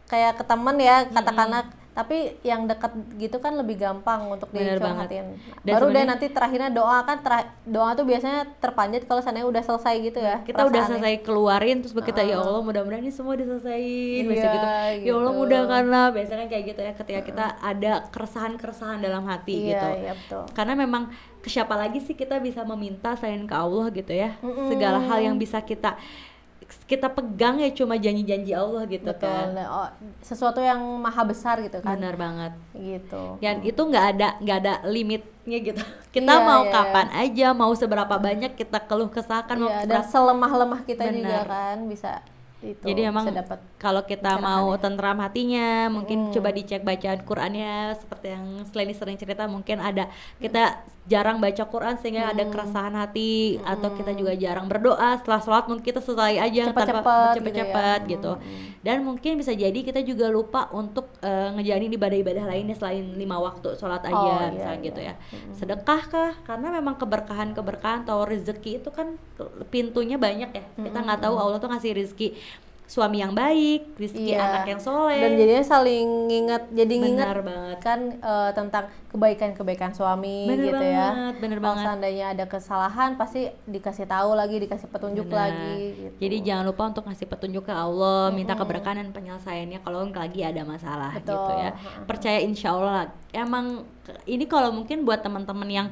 [0.05, 5.35] kayak ke temen ya katakanlah, tapi yang dekat gitu kan lebih gampang untuk dicurhatin.
[5.61, 9.95] Baru deh nanti terakhirnya doa kan tera- doa tuh biasanya terpanjat kalau seandainya udah selesai
[10.01, 10.39] gitu ya.
[10.41, 14.67] kita udah selesai keluarin terus kita ya Allah mudah-mudahan ini semua diselesain biasa Iya, gitu
[15.01, 15.39] ya Allah gitu.
[15.39, 20.13] mudahkanlah biasanya kan kayak gitu ya ketika kita ada keresahan-keresahan dalam hati Iya, gitu iya
[20.15, 20.43] betul.
[20.53, 21.03] karena memang
[21.37, 25.35] ke siapa lagi sih kita bisa meminta selain ke Allah gitu ya segala hal yang
[25.35, 25.99] bisa kita
[26.85, 29.25] kita pegang ya cuma janji-janji Allah gitu Betul.
[29.25, 31.93] kan oh, sesuatu yang maha besar gitu kan.
[31.93, 33.23] benar banget Gitu.
[33.37, 35.81] dan itu nggak ada nggak ada limitnya gitu
[36.15, 36.71] kita Iya, mau iya.
[36.71, 41.37] kapan aja mau seberapa banyak kita keluh kesahkan mau Iya, dan seberapa- selemah-lemah kita juga
[41.39, 41.45] Benar.
[41.47, 42.11] kan bisa
[42.61, 43.23] itu Jadi emang
[43.75, 46.33] kalau kita mau tentram hatinya, mungkin Hmm.
[46.33, 51.97] coba dicek bacaan Qurannya seperti yang selain sering cerita mungkin ada kita jarang baca Quran
[51.97, 52.51] sehingga ada Hmm.
[52.51, 53.31] keresahan hati
[53.63, 57.99] atau kita juga jarang berdoa setelah sholat mungkin kita selesai aja Cepet-cepet tanpa gitu cepet-cepet
[57.99, 58.09] ya.
[58.11, 58.31] gitu.
[58.79, 63.73] Dan mungkin bisa jadi kita juga lupa untuk eh, ngejalanin ibadah-ibadah lainnya selain lima waktu
[63.73, 64.85] sholat aja Oh, iya, misalnya iya.
[64.85, 65.13] gitu ya.
[65.53, 66.31] Sedekah kah?
[66.43, 69.15] Karena memang keberkahan-keberkahan atau rezeki itu kan
[69.65, 70.63] pintunya banyak ya.
[70.75, 72.27] Kita nggak tahu Allah tuh ngasih rezeki
[72.89, 74.41] suami yang baik, rezeki Iya.
[74.41, 75.21] anak yang soleh.
[75.21, 77.77] dan jadinya saling nginget jadi nginget Benar banget.
[77.79, 81.85] kan eh, tentang kebaikan-kebaikan suami Bener gitu ya banget, bener kalau banget.
[81.85, 85.37] seandainya ada kesalahan pasti dikasih tahu lagi dikasih petunjuk Benar.
[85.45, 86.13] lagi gitu.
[86.19, 90.61] Jadi jangan lupa untuk ngasih petunjuk ke Allah, minta keberkahan dan penyelesaiannya kalau lagi ada
[90.63, 91.37] masalah Betul.
[91.37, 91.71] gitu ya.
[92.03, 93.05] Percaya insya Allah.
[93.29, 93.85] Emang
[94.25, 95.87] ini kalau mungkin buat teman-teman yang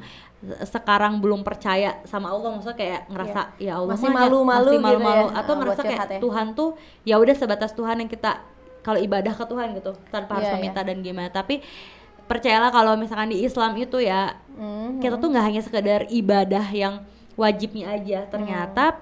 [0.63, 4.71] sekarang belum percaya sama Allah, maksudnya kayak ngerasa ya Allah Masih mah ya- malu-malu masih
[4.71, 6.19] gitu malu-malu ya, atau uh, ngerasa kayak curhat ya.
[6.21, 6.69] Tuhan tuh
[7.03, 8.31] ya udah sebatas Tuhan yang kita
[8.79, 11.27] kalau ibadah ke Tuhan gitu tanpa harus Iya, meminta dan gimana.
[11.27, 11.59] Tapi
[12.23, 14.99] percayalah kalau misalkan di Islam itu ya Mhm.
[14.99, 17.01] kita tuh nggak hanya sekedar ibadah yang
[17.33, 18.97] wajibnya aja ternyata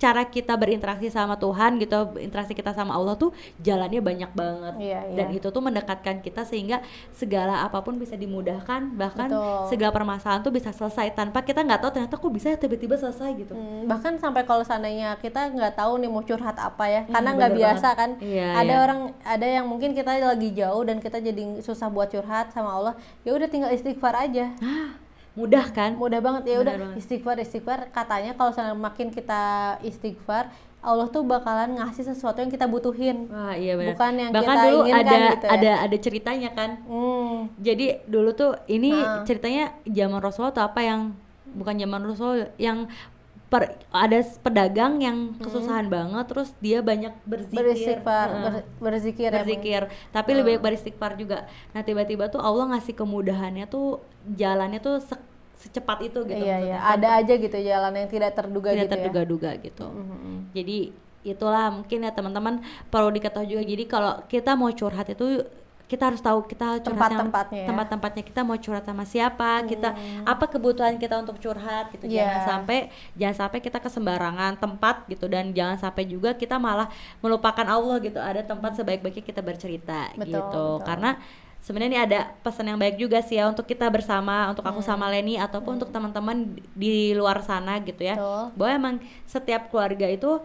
[0.00, 5.00] cara kita berinteraksi sama Tuhan gitu interaksi kita sama Allah tuh jalannya banyak banget Iya,
[5.04, 5.14] iya.
[5.14, 9.68] dan itu tuh mendekatkan kita sehingga segala apa pun bisa dimudahkan bahkan Betul.
[9.68, 13.52] segala permasalahan tuh bisa selesai tanpa kita nggak tahu ternyata kok bisa tiba-tiba selesai gitu
[13.52, 17.30] Hmm, bahkan sampai kalau seandainya kita nggak tahu nih mau curhat apa ya Hmm, karena
[17.34, 17.98] nggak biasa banget.
[17.98, 18.78] kan Iya, ada iya.
[18.80, 22.94] orang ada yang mungkin kita lagi jauh dan kita jadi susah buat curhat sama Allah
[23.20, 24.48] ya udah tinggal istighfar aja
[25.32, 26.96] mudah kan mudah banget ya udah Bener banget.
[26.98, 29.42] istighfar istighfar katanya kalau makin kita
[29.80, 34.48] istighfar Allah tuh bakalan ngasih sesuatu yang kita butuhin wah iya benar Bukan yang bahkan
[34.50, 35.50] kita dulu inginkan ada gitu ya.
[35.52, 39.20] ada ada ceritanya kan hmm, Jadi dulu tuh ini Ah.
[39.22, 41.00] ceritanya zaman Rasulullah atau apa yang
[41.50, 42.88] bukan zaman Rasul yang
[43.50, 47.98] per, ada pedagang yang kesusahan banget terus dia banyak berzikir.
[47.98, 49.36] Ber- berzikir, ya, Bu.
[49.42, 49.82] berzikir.
[50.08, 51.50] Tapi lebih baik beristighfar juga.
[51.74, 55.26] Nah tiba-tiba tuh Allah ngasih kemudahannya tuh jalannya tuh se-
[55.58, 56.78] secepat itu gitu Iya, iya.
[56.80, 58.94] Ada aja gitu jalan yang tidak terduga tidak gitu ya.
[58.96, 59.86] terduga-duga gitu.
[59.90, 60.54] Mhm.
[60.54, 60.78] jadi
[61.20, 62.54] itulah mungkin ya teman-teman
[62.88, 63.62] perlu diketahui juga.
[63.62, 65.44] Jadi kalau kita mau curhat itu
[65.90, 67.60] kita harus tahu kita curhatnya Tempat-tempatnya ya.
[67.60, 67.70] Hmm.
[67.74, 69.90] tempat-tempatnya kita mau curhat sama siapa kita
[70.22, 72.22] apa kebutuhan kita untuk curhat gitu Iya.
[72.22, 72.78] jangan sampai
[73.12, 76.86] jangan sampai kita ke sembarangan tempat gitu dan jangan sampai juga kita malah
[77.18, 80.86] melupakan Allah gitu ada tempat sebaik-baiknya kita bercerita Betul, gitu betul.
[80.86, 81.10] karena
[81.58, 84.88] sebenarnya ini ada pesan yang baik juga sih ya untuk kita bersama untuk aku Hmm.
[84.88, 88.44] sama Leni ataupun untuk teman-teman di- di luar sana gitu ya Betul.
[88.54, 90.40] bahwa emang setiap keluarga itu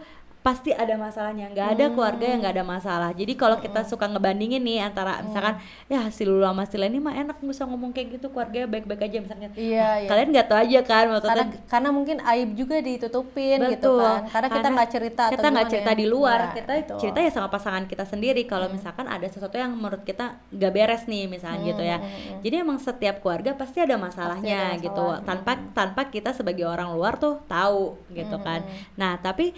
[0.46, 1.50] pasti ada masalahnya.
[1.50, 3.10] Nggak ada keluarga yang nggak ada masalah.
[3.10, 5.58] Jadi kalau kita suka ngebandingin nih antara misalkan
[5.90, 9.18] ya si Lulu sama si Leni mah enak usah ngomong kayak gitu keluarganya baik-baik aja
[9.26, 9.50] misalnya.
[9.58, 10.08] Iya, iya.
[10.08, 11.34] kalian nggak tahu aja kan maksudnya.
[11.34, 14.06] Karena karena mungkin aib juga ditutupin gitu Betul.
[14.06, 14.20] kan.
[14.30, 15.98] Karena kita nggak cerita atau kita nggak cerita ya.
[15.98, 16.38] di luar.
[16.38, 16.98] Iya, kita betul.
[17.02, 18.42] cerita ya sama pasangan kita sendiri.
[18.46, 21.98] Kalau misalkan ada sesuatu yang menurut kita nggak beres nih misalnya gitu ya.
[22.38, 25.26] jadi emang setiap keluarga pasti ada masalahnya ada gitu masalah.
[25.26, 28.62] tanpa tanpa kita sebagai orang luar tuh tahu gitu kan.
[28.94, 29.50] Nah tapi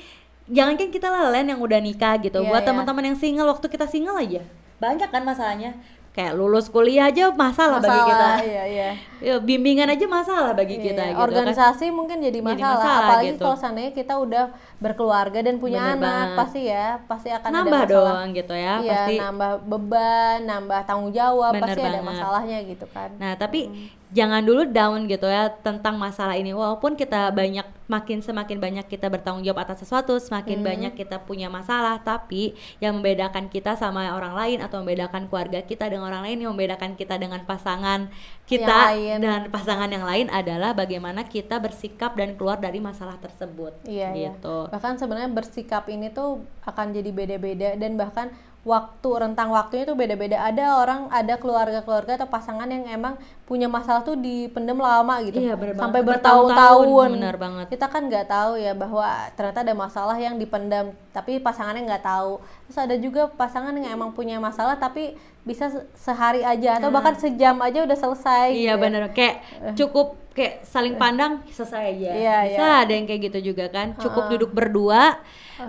[0.49, 2.41] jangan kan kita lelen yang udah nikah gitu.
[2.41, 2.69] Iya, buat iya.
[2.69, 4.43] teman-teman yang single waktu kita single aja.
[4.79, 5.73] Banyak kan masalahnya.
[6.09, 8.11] Kayak lulus kuliah aja masalah, bagi kita.
[8.11, 8.91] Masalah, iya iya.
[9.21, 11.23] Ya, bimbingan aja masalah bagi Iya, kita gitu kan.
[11.23, 13.39] Organisasi mungkin jadi Jadi masalah, masalah apalagi gitu.
[13.39, 14.45] kalau seandainya kita udah
[14.77, 16.35] berkeluarga dan punya Bener anak banget.
[16.37, 18.11] pasti ya pasti akan nambah ada masalah.
[18.11, 22.07] doang gitu ya iya pasti nambah beban nambah tanggung jawab Bener pasti ada banget.
[22.09, 23.11] masalahnya gitu kan.
[23.15, 23.61] Nah, tapi
[24.09, 26.57] jangan dulu down gitu ya tentang masalah ini.
[26.57, 31.49] Walaupun kita banyak makin semakin banyak kita bertanggung jawab atas sesuatu, semakin banyak kita punya
[31.49, 32.53] masalah, tapi
[32.85, 36.97] yang membedakan kita sama orang lain atau membedakan keluarga kita dengan orang lain, yang membedakan
[36.97, 38.13] kita dengan pasangan
[38.45, 39.25] kita lain.
[39.25, 43.85] dan pasangan yang lain adalah bagaimana kita bersikap dan keluar dari masalah tersebut.
[43.89, 44.33] Iya, iya.
[44.37, 44.69] gitu.
[44.69, 48.33] Bahkan sebenarnya bersikap ini tuh akan jadi beda-beda dan bahkan
[48.69, 50.45] waktu rentang waktunya tuh beda-beda.
[50.45, 53.17] Ada orang, ada keluarga-keluarga atau pasangan yang emang
[53.49, 55.41] punya masalah tuh dipendem lama gitu.
[55.41, 57.17] Iya, bener Sampai bertahun-tahun.
[57.17, 57.67] Bener banget.
[57.73, 62.45] Kita kan nggak tahu ya bahwa ternyata ada masalah yang dipendam, tapi pasangannya nggak tahu.
[62.69, 65.17] Terus ada juga pasangan yang emang punya masalah tapi
[65.49, 68.53] bisa se- sehari aja atau bahkan sejam aja udah selesai.
[68.53, 68.85] Iya gitu ya.
[68.85, 69.37] bener kayak
[69.81, 72.11] cukup kayak saling pandang selesai aja.
[72.13, 72.83] Iya, bisa iya.
[72.85, 73.97] ada yang kayak gitu juga kan.
[73.97, 75.17] Cukup duduk berdua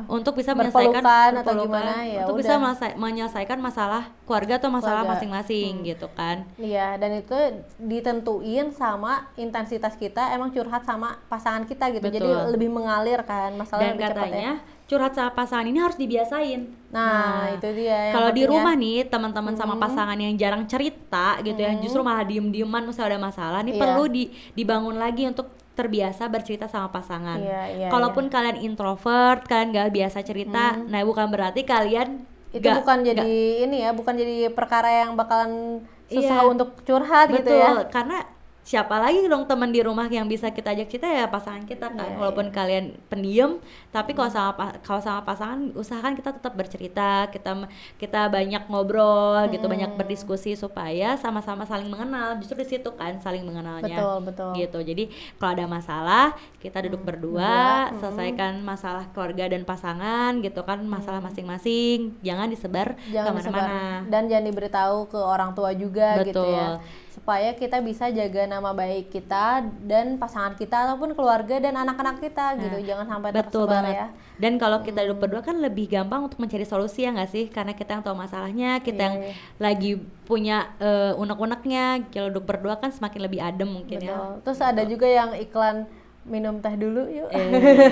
[0.07, 1.01] untuk bisa menyelesaikan
[1.41, 2.43] atau gimana, ya untuk udah.
[2.45, 2.53] bisa
[2.95, 6.45] menyelesaikan masalah keluarga atau masalah masing-masing gitu kan.
[6.55, 7.37] Iya, dan itu
[7.81, 12.07] ditentuin sama intensitas kita emang curhat sama pasangan kita gitu.
[12.07, 12.53] Jadi Betul.
[12.53, 14.23] lebih mengalir kan masalah Dan lebih cepat ya.
[14.29, 14.53] katanya
[14.89, 16.61] curhat sama pasangan ini harus dibiasain.
[16.89, 21.77] Nah, itu dia Kalau di rumah nih teman-teman sama pasangan yang jarang cerita gitu ya,
[21.77, 23.81] justru malah diem-dieman misalnya ada masalah, nih Iya.
[23.85, 27.39] perlu di, dibangun lagi untuk terbiasa bercerita sama pasangan.
[27.39, 32.81] Iya, iya, Kalaupun kalian introvert, kalian gak biasa cerita, nah bukan berarti kalian itu nggak-
[32.81, 33.31] bukan jadi
[33.63, 36.49] ini ya, bukan jadi perkara yang bakalan susah Iya.
[36.49, 37.85] untuk curhat gitu betul ya.
[37.87, 38.17] karena
[38.59, 42.05] siapa lagi dong teman di rumah yang bisa kita ajak cerita ya pasangan kita kan
[42.05, 43.57] Iya, walaupun kalian pendiam
[43.89, 47.65] tapi kalau sama kalau sama pasangan usahakan kita tetap bercerita kita
[47.97, 49.73] kita banyak ngobrol gitu Hmm.
[49.73, 54.51] banyak berdiskusi supaya sama-sama saling mengenal justru di situ kan saling mengenalnya Betul, betul.
[54.55, 55.03] gitu jadi
[55.35, 56.25] kalau ada masalah
[56.57, 57.49] kita duduk berdua
[57.95, 62.93] selesaikan masalah keluarga dan pasangan gitu kan masalah masing-masing jangan disebar
[63.25, 66.77] ke mana-mana dan jangan diberitahu ke orang tua juga gitu ya.
[66.77, 67.07] Betul.
[67.09, 72.55] Supaya kita bisa jaga nama baik kita dan pasangan kita ataupun keluarga dan anak-anak kita
[72.57, 72.79] gitu.
[72.81, 73.95] Jangan sampai Nah, Betul tersebar banget.
[73.95, 74.07] ya.
[74.39, 77.45] Dan kalau kita duduk berdua kan lebih gampang untuk mencari solusi ya nggak sih?
[77.51, 79.33] Karena kita yang tahu masalahnya, kita yang iya.
[79.59, 79.91] lagi
[80.23, 82.07] punya eh, unek-uneknya.
[82.07, 84.15] Kalau duduk berdua kan semakin lebih adem mungkin ya.
[84.15, 84.31] Betul.
[84.47, 85.87] Terus ada juga yang iklan
[86.27, 87.31] minum teh dulu yuk.
[87.31, 87.47] Eh.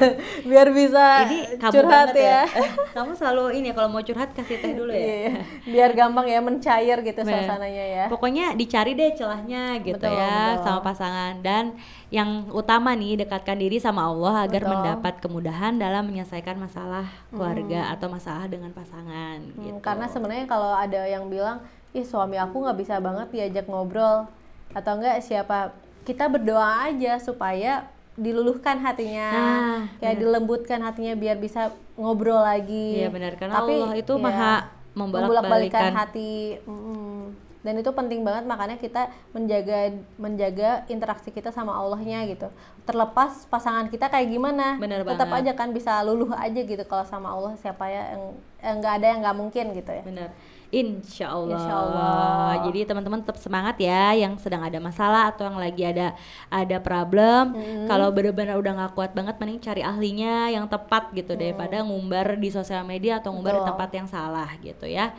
[0.50, 2.44] Biar bisa Ini kamu curhat ya.
[2.44, 2.68] ya.
[2.98, 5.42] kamu selalu ini ya kalau mau curhat kasih teh dulu ya.
[5.64, 7.48] Biar gampang ya mencair gitu Bener.
[7.48, 8.06] suasananya ya.
[8.12, 10.64] Pokoknya dicari deh celahnya gitu Betul, ya betul.
[10.68, 11.66] sama pasangan dan
[12.08, 14.72] yang utama nih dekatkan diri sama Allah agar Betul.
[14.76, 19.80] mendapat kemudahan dalam menyelesaikan masalah keluarga atau masalah dengan pasangan Hmm, gitu.
[19.82, 21.60] Karena sebenarnya kalau ada yang bilang,
[21.92, 24.28] ih suami aku nggak bisa banget diajak ngobrol
[24.72, 25.74] atau enggak siapa
[26.04, 27.88] kita berdoa aja supaya
[28.18, 33.06] diluluhkan hatinya, Nah, kayak dilembutkan hatinya biar bisa ngobrol lagi.
[33.06, 34.54] Iya benar karena Tapi, Allah itu ya, maha
[34.98, 36.58] membolak-balikan hati.
[36.66, 37.38] Mm-mm.
[37.62, 42.48] Dan itu penting banget makanya kita menjaga menjaga interaksi kita sama Allahnya gitu.
[42.88, 45.52] Terlepas pasangan kita kayak gimana, Bener tetap banget.
[45.52, 48.24] aja kan bisa luluh aja gitu kalau sama Allah siapa ya yang
[48.64, 50.02] yang nggak ada yang nggak mungkin gitu ya.
[50.02, 50.30] benar
[50.68, 51.56] Insya Allah.
[51.56, 52.52] Insya Allah.
[52.68, 56.12] Jadi teman-teman tetap semangat ya, yang sedang ada masalah atau yang lagi ada
[56.52, 57.56] ada problem.
[57.56, 57.88] Hmm.
[57.88, 62.52] Kalau benar-benar udah nggak kuat banget, mending cari ahlinya yang tepat gitu daripada ngumbar di
[62.52, 63.70] sosial media atau ngumbar di Betul.
[63.72, 65.16] tempat yang salah gitu ya.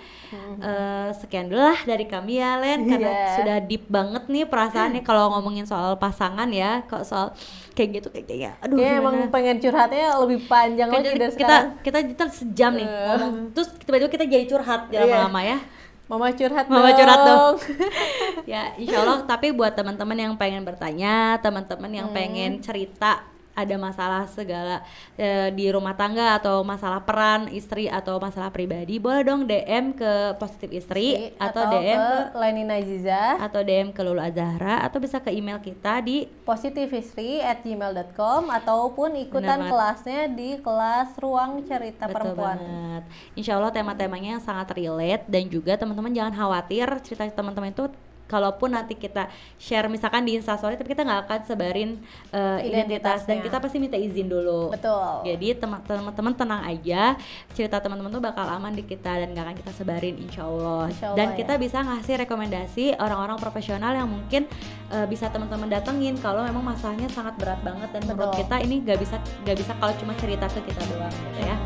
[0.60, 3.28] Eh, sekian dulu lah dari kami ya Len, karena Iya.
[3.40, 7.32] sudah deep banget nih perasaannya kalau ngomongin soal pasangan ya, kok soal
[7.78, 8.58] kayak gitu kayaknya.
[8.58, 9.14] Aduh, Kayaknya gimana?
[9.14, 13.68] emang pengen curhatnya lebih panjang Kan lagi dari kita, kita kita sejam nih ngomong, terus
[13.78, 15.06] tiba-tiba kita jadi curhat Iya.
[15.06, 15.58] lama-lama ya.
[16.04, 16.98] Mama curhat Mama dong.
[16.98, 17.54] curhat dong.
[18.50, 22.16] ya insya Allah tapi buat teman-teman yang pengen bertanya teman-teman yang Hmm.
[22.16, 23.22] pengen cerita
[23.58, 24.86] ada masalah segala
[25.18, 30.38] eh, di rumah tangga atau masalah peran istri atau masalah pribadi boleh dong DM ke
[30.38, 35.34] positif istri atau, DM ke Lenina Aziza atau DM ke Lulu Azahra atau bisa ke
[35.34, 39.70] email kita di positivistry at gmail.com ataupun ikutan banget.
[39.74, 43.02] kelasnya di kelas ruang cerita Betul perempuan banget.
[43.34, 47.90] Insya Allah tema-temanya sangat relate dan juga teman-teman jangan khawatir cerita teman-teman itu
[48.28, 51.98] kalaupun nanti kita share misalkan di instastory tapi kita nggak akan sebarin
[52.30, 54.70] uh, identitas dan kita pasti minta izin dulu.
[54.70, 57.16] betul Jadi teman- teman-teman tenang aja,
[57.56, 60.92] cerita teman-teman tuh bakal aman di kita dan gak akan kita sebarin insya Allah.
[60.92, 61.36] Insya Allah, dan ya.
[61.40, 64.44] kita bisa ngasih rekomendasi orang-orang profesional yang mungkin
[64.92, 68.40] uh, bisa teman-teman datengin kalau memang masalahnya sangat berat banget dan menurut Betul.
[68.44, 71.56] kita ini gak bisa gak bisa kalau cuma cerita ke kita doang gitu ya.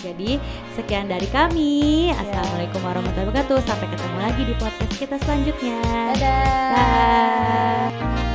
[0.00, 0.40] Jadi
[0.72, 2.08] sekian dari kami.
[2.10, 2.16] Ya.
[2.24, 3.58] Assalamualaikum warahmatullahi wabarakatuh.
[3.64, 5.78] Sampai ketemu lagi di podcast kita selanjutnya.
[6.16, 8.29] dadah Bye.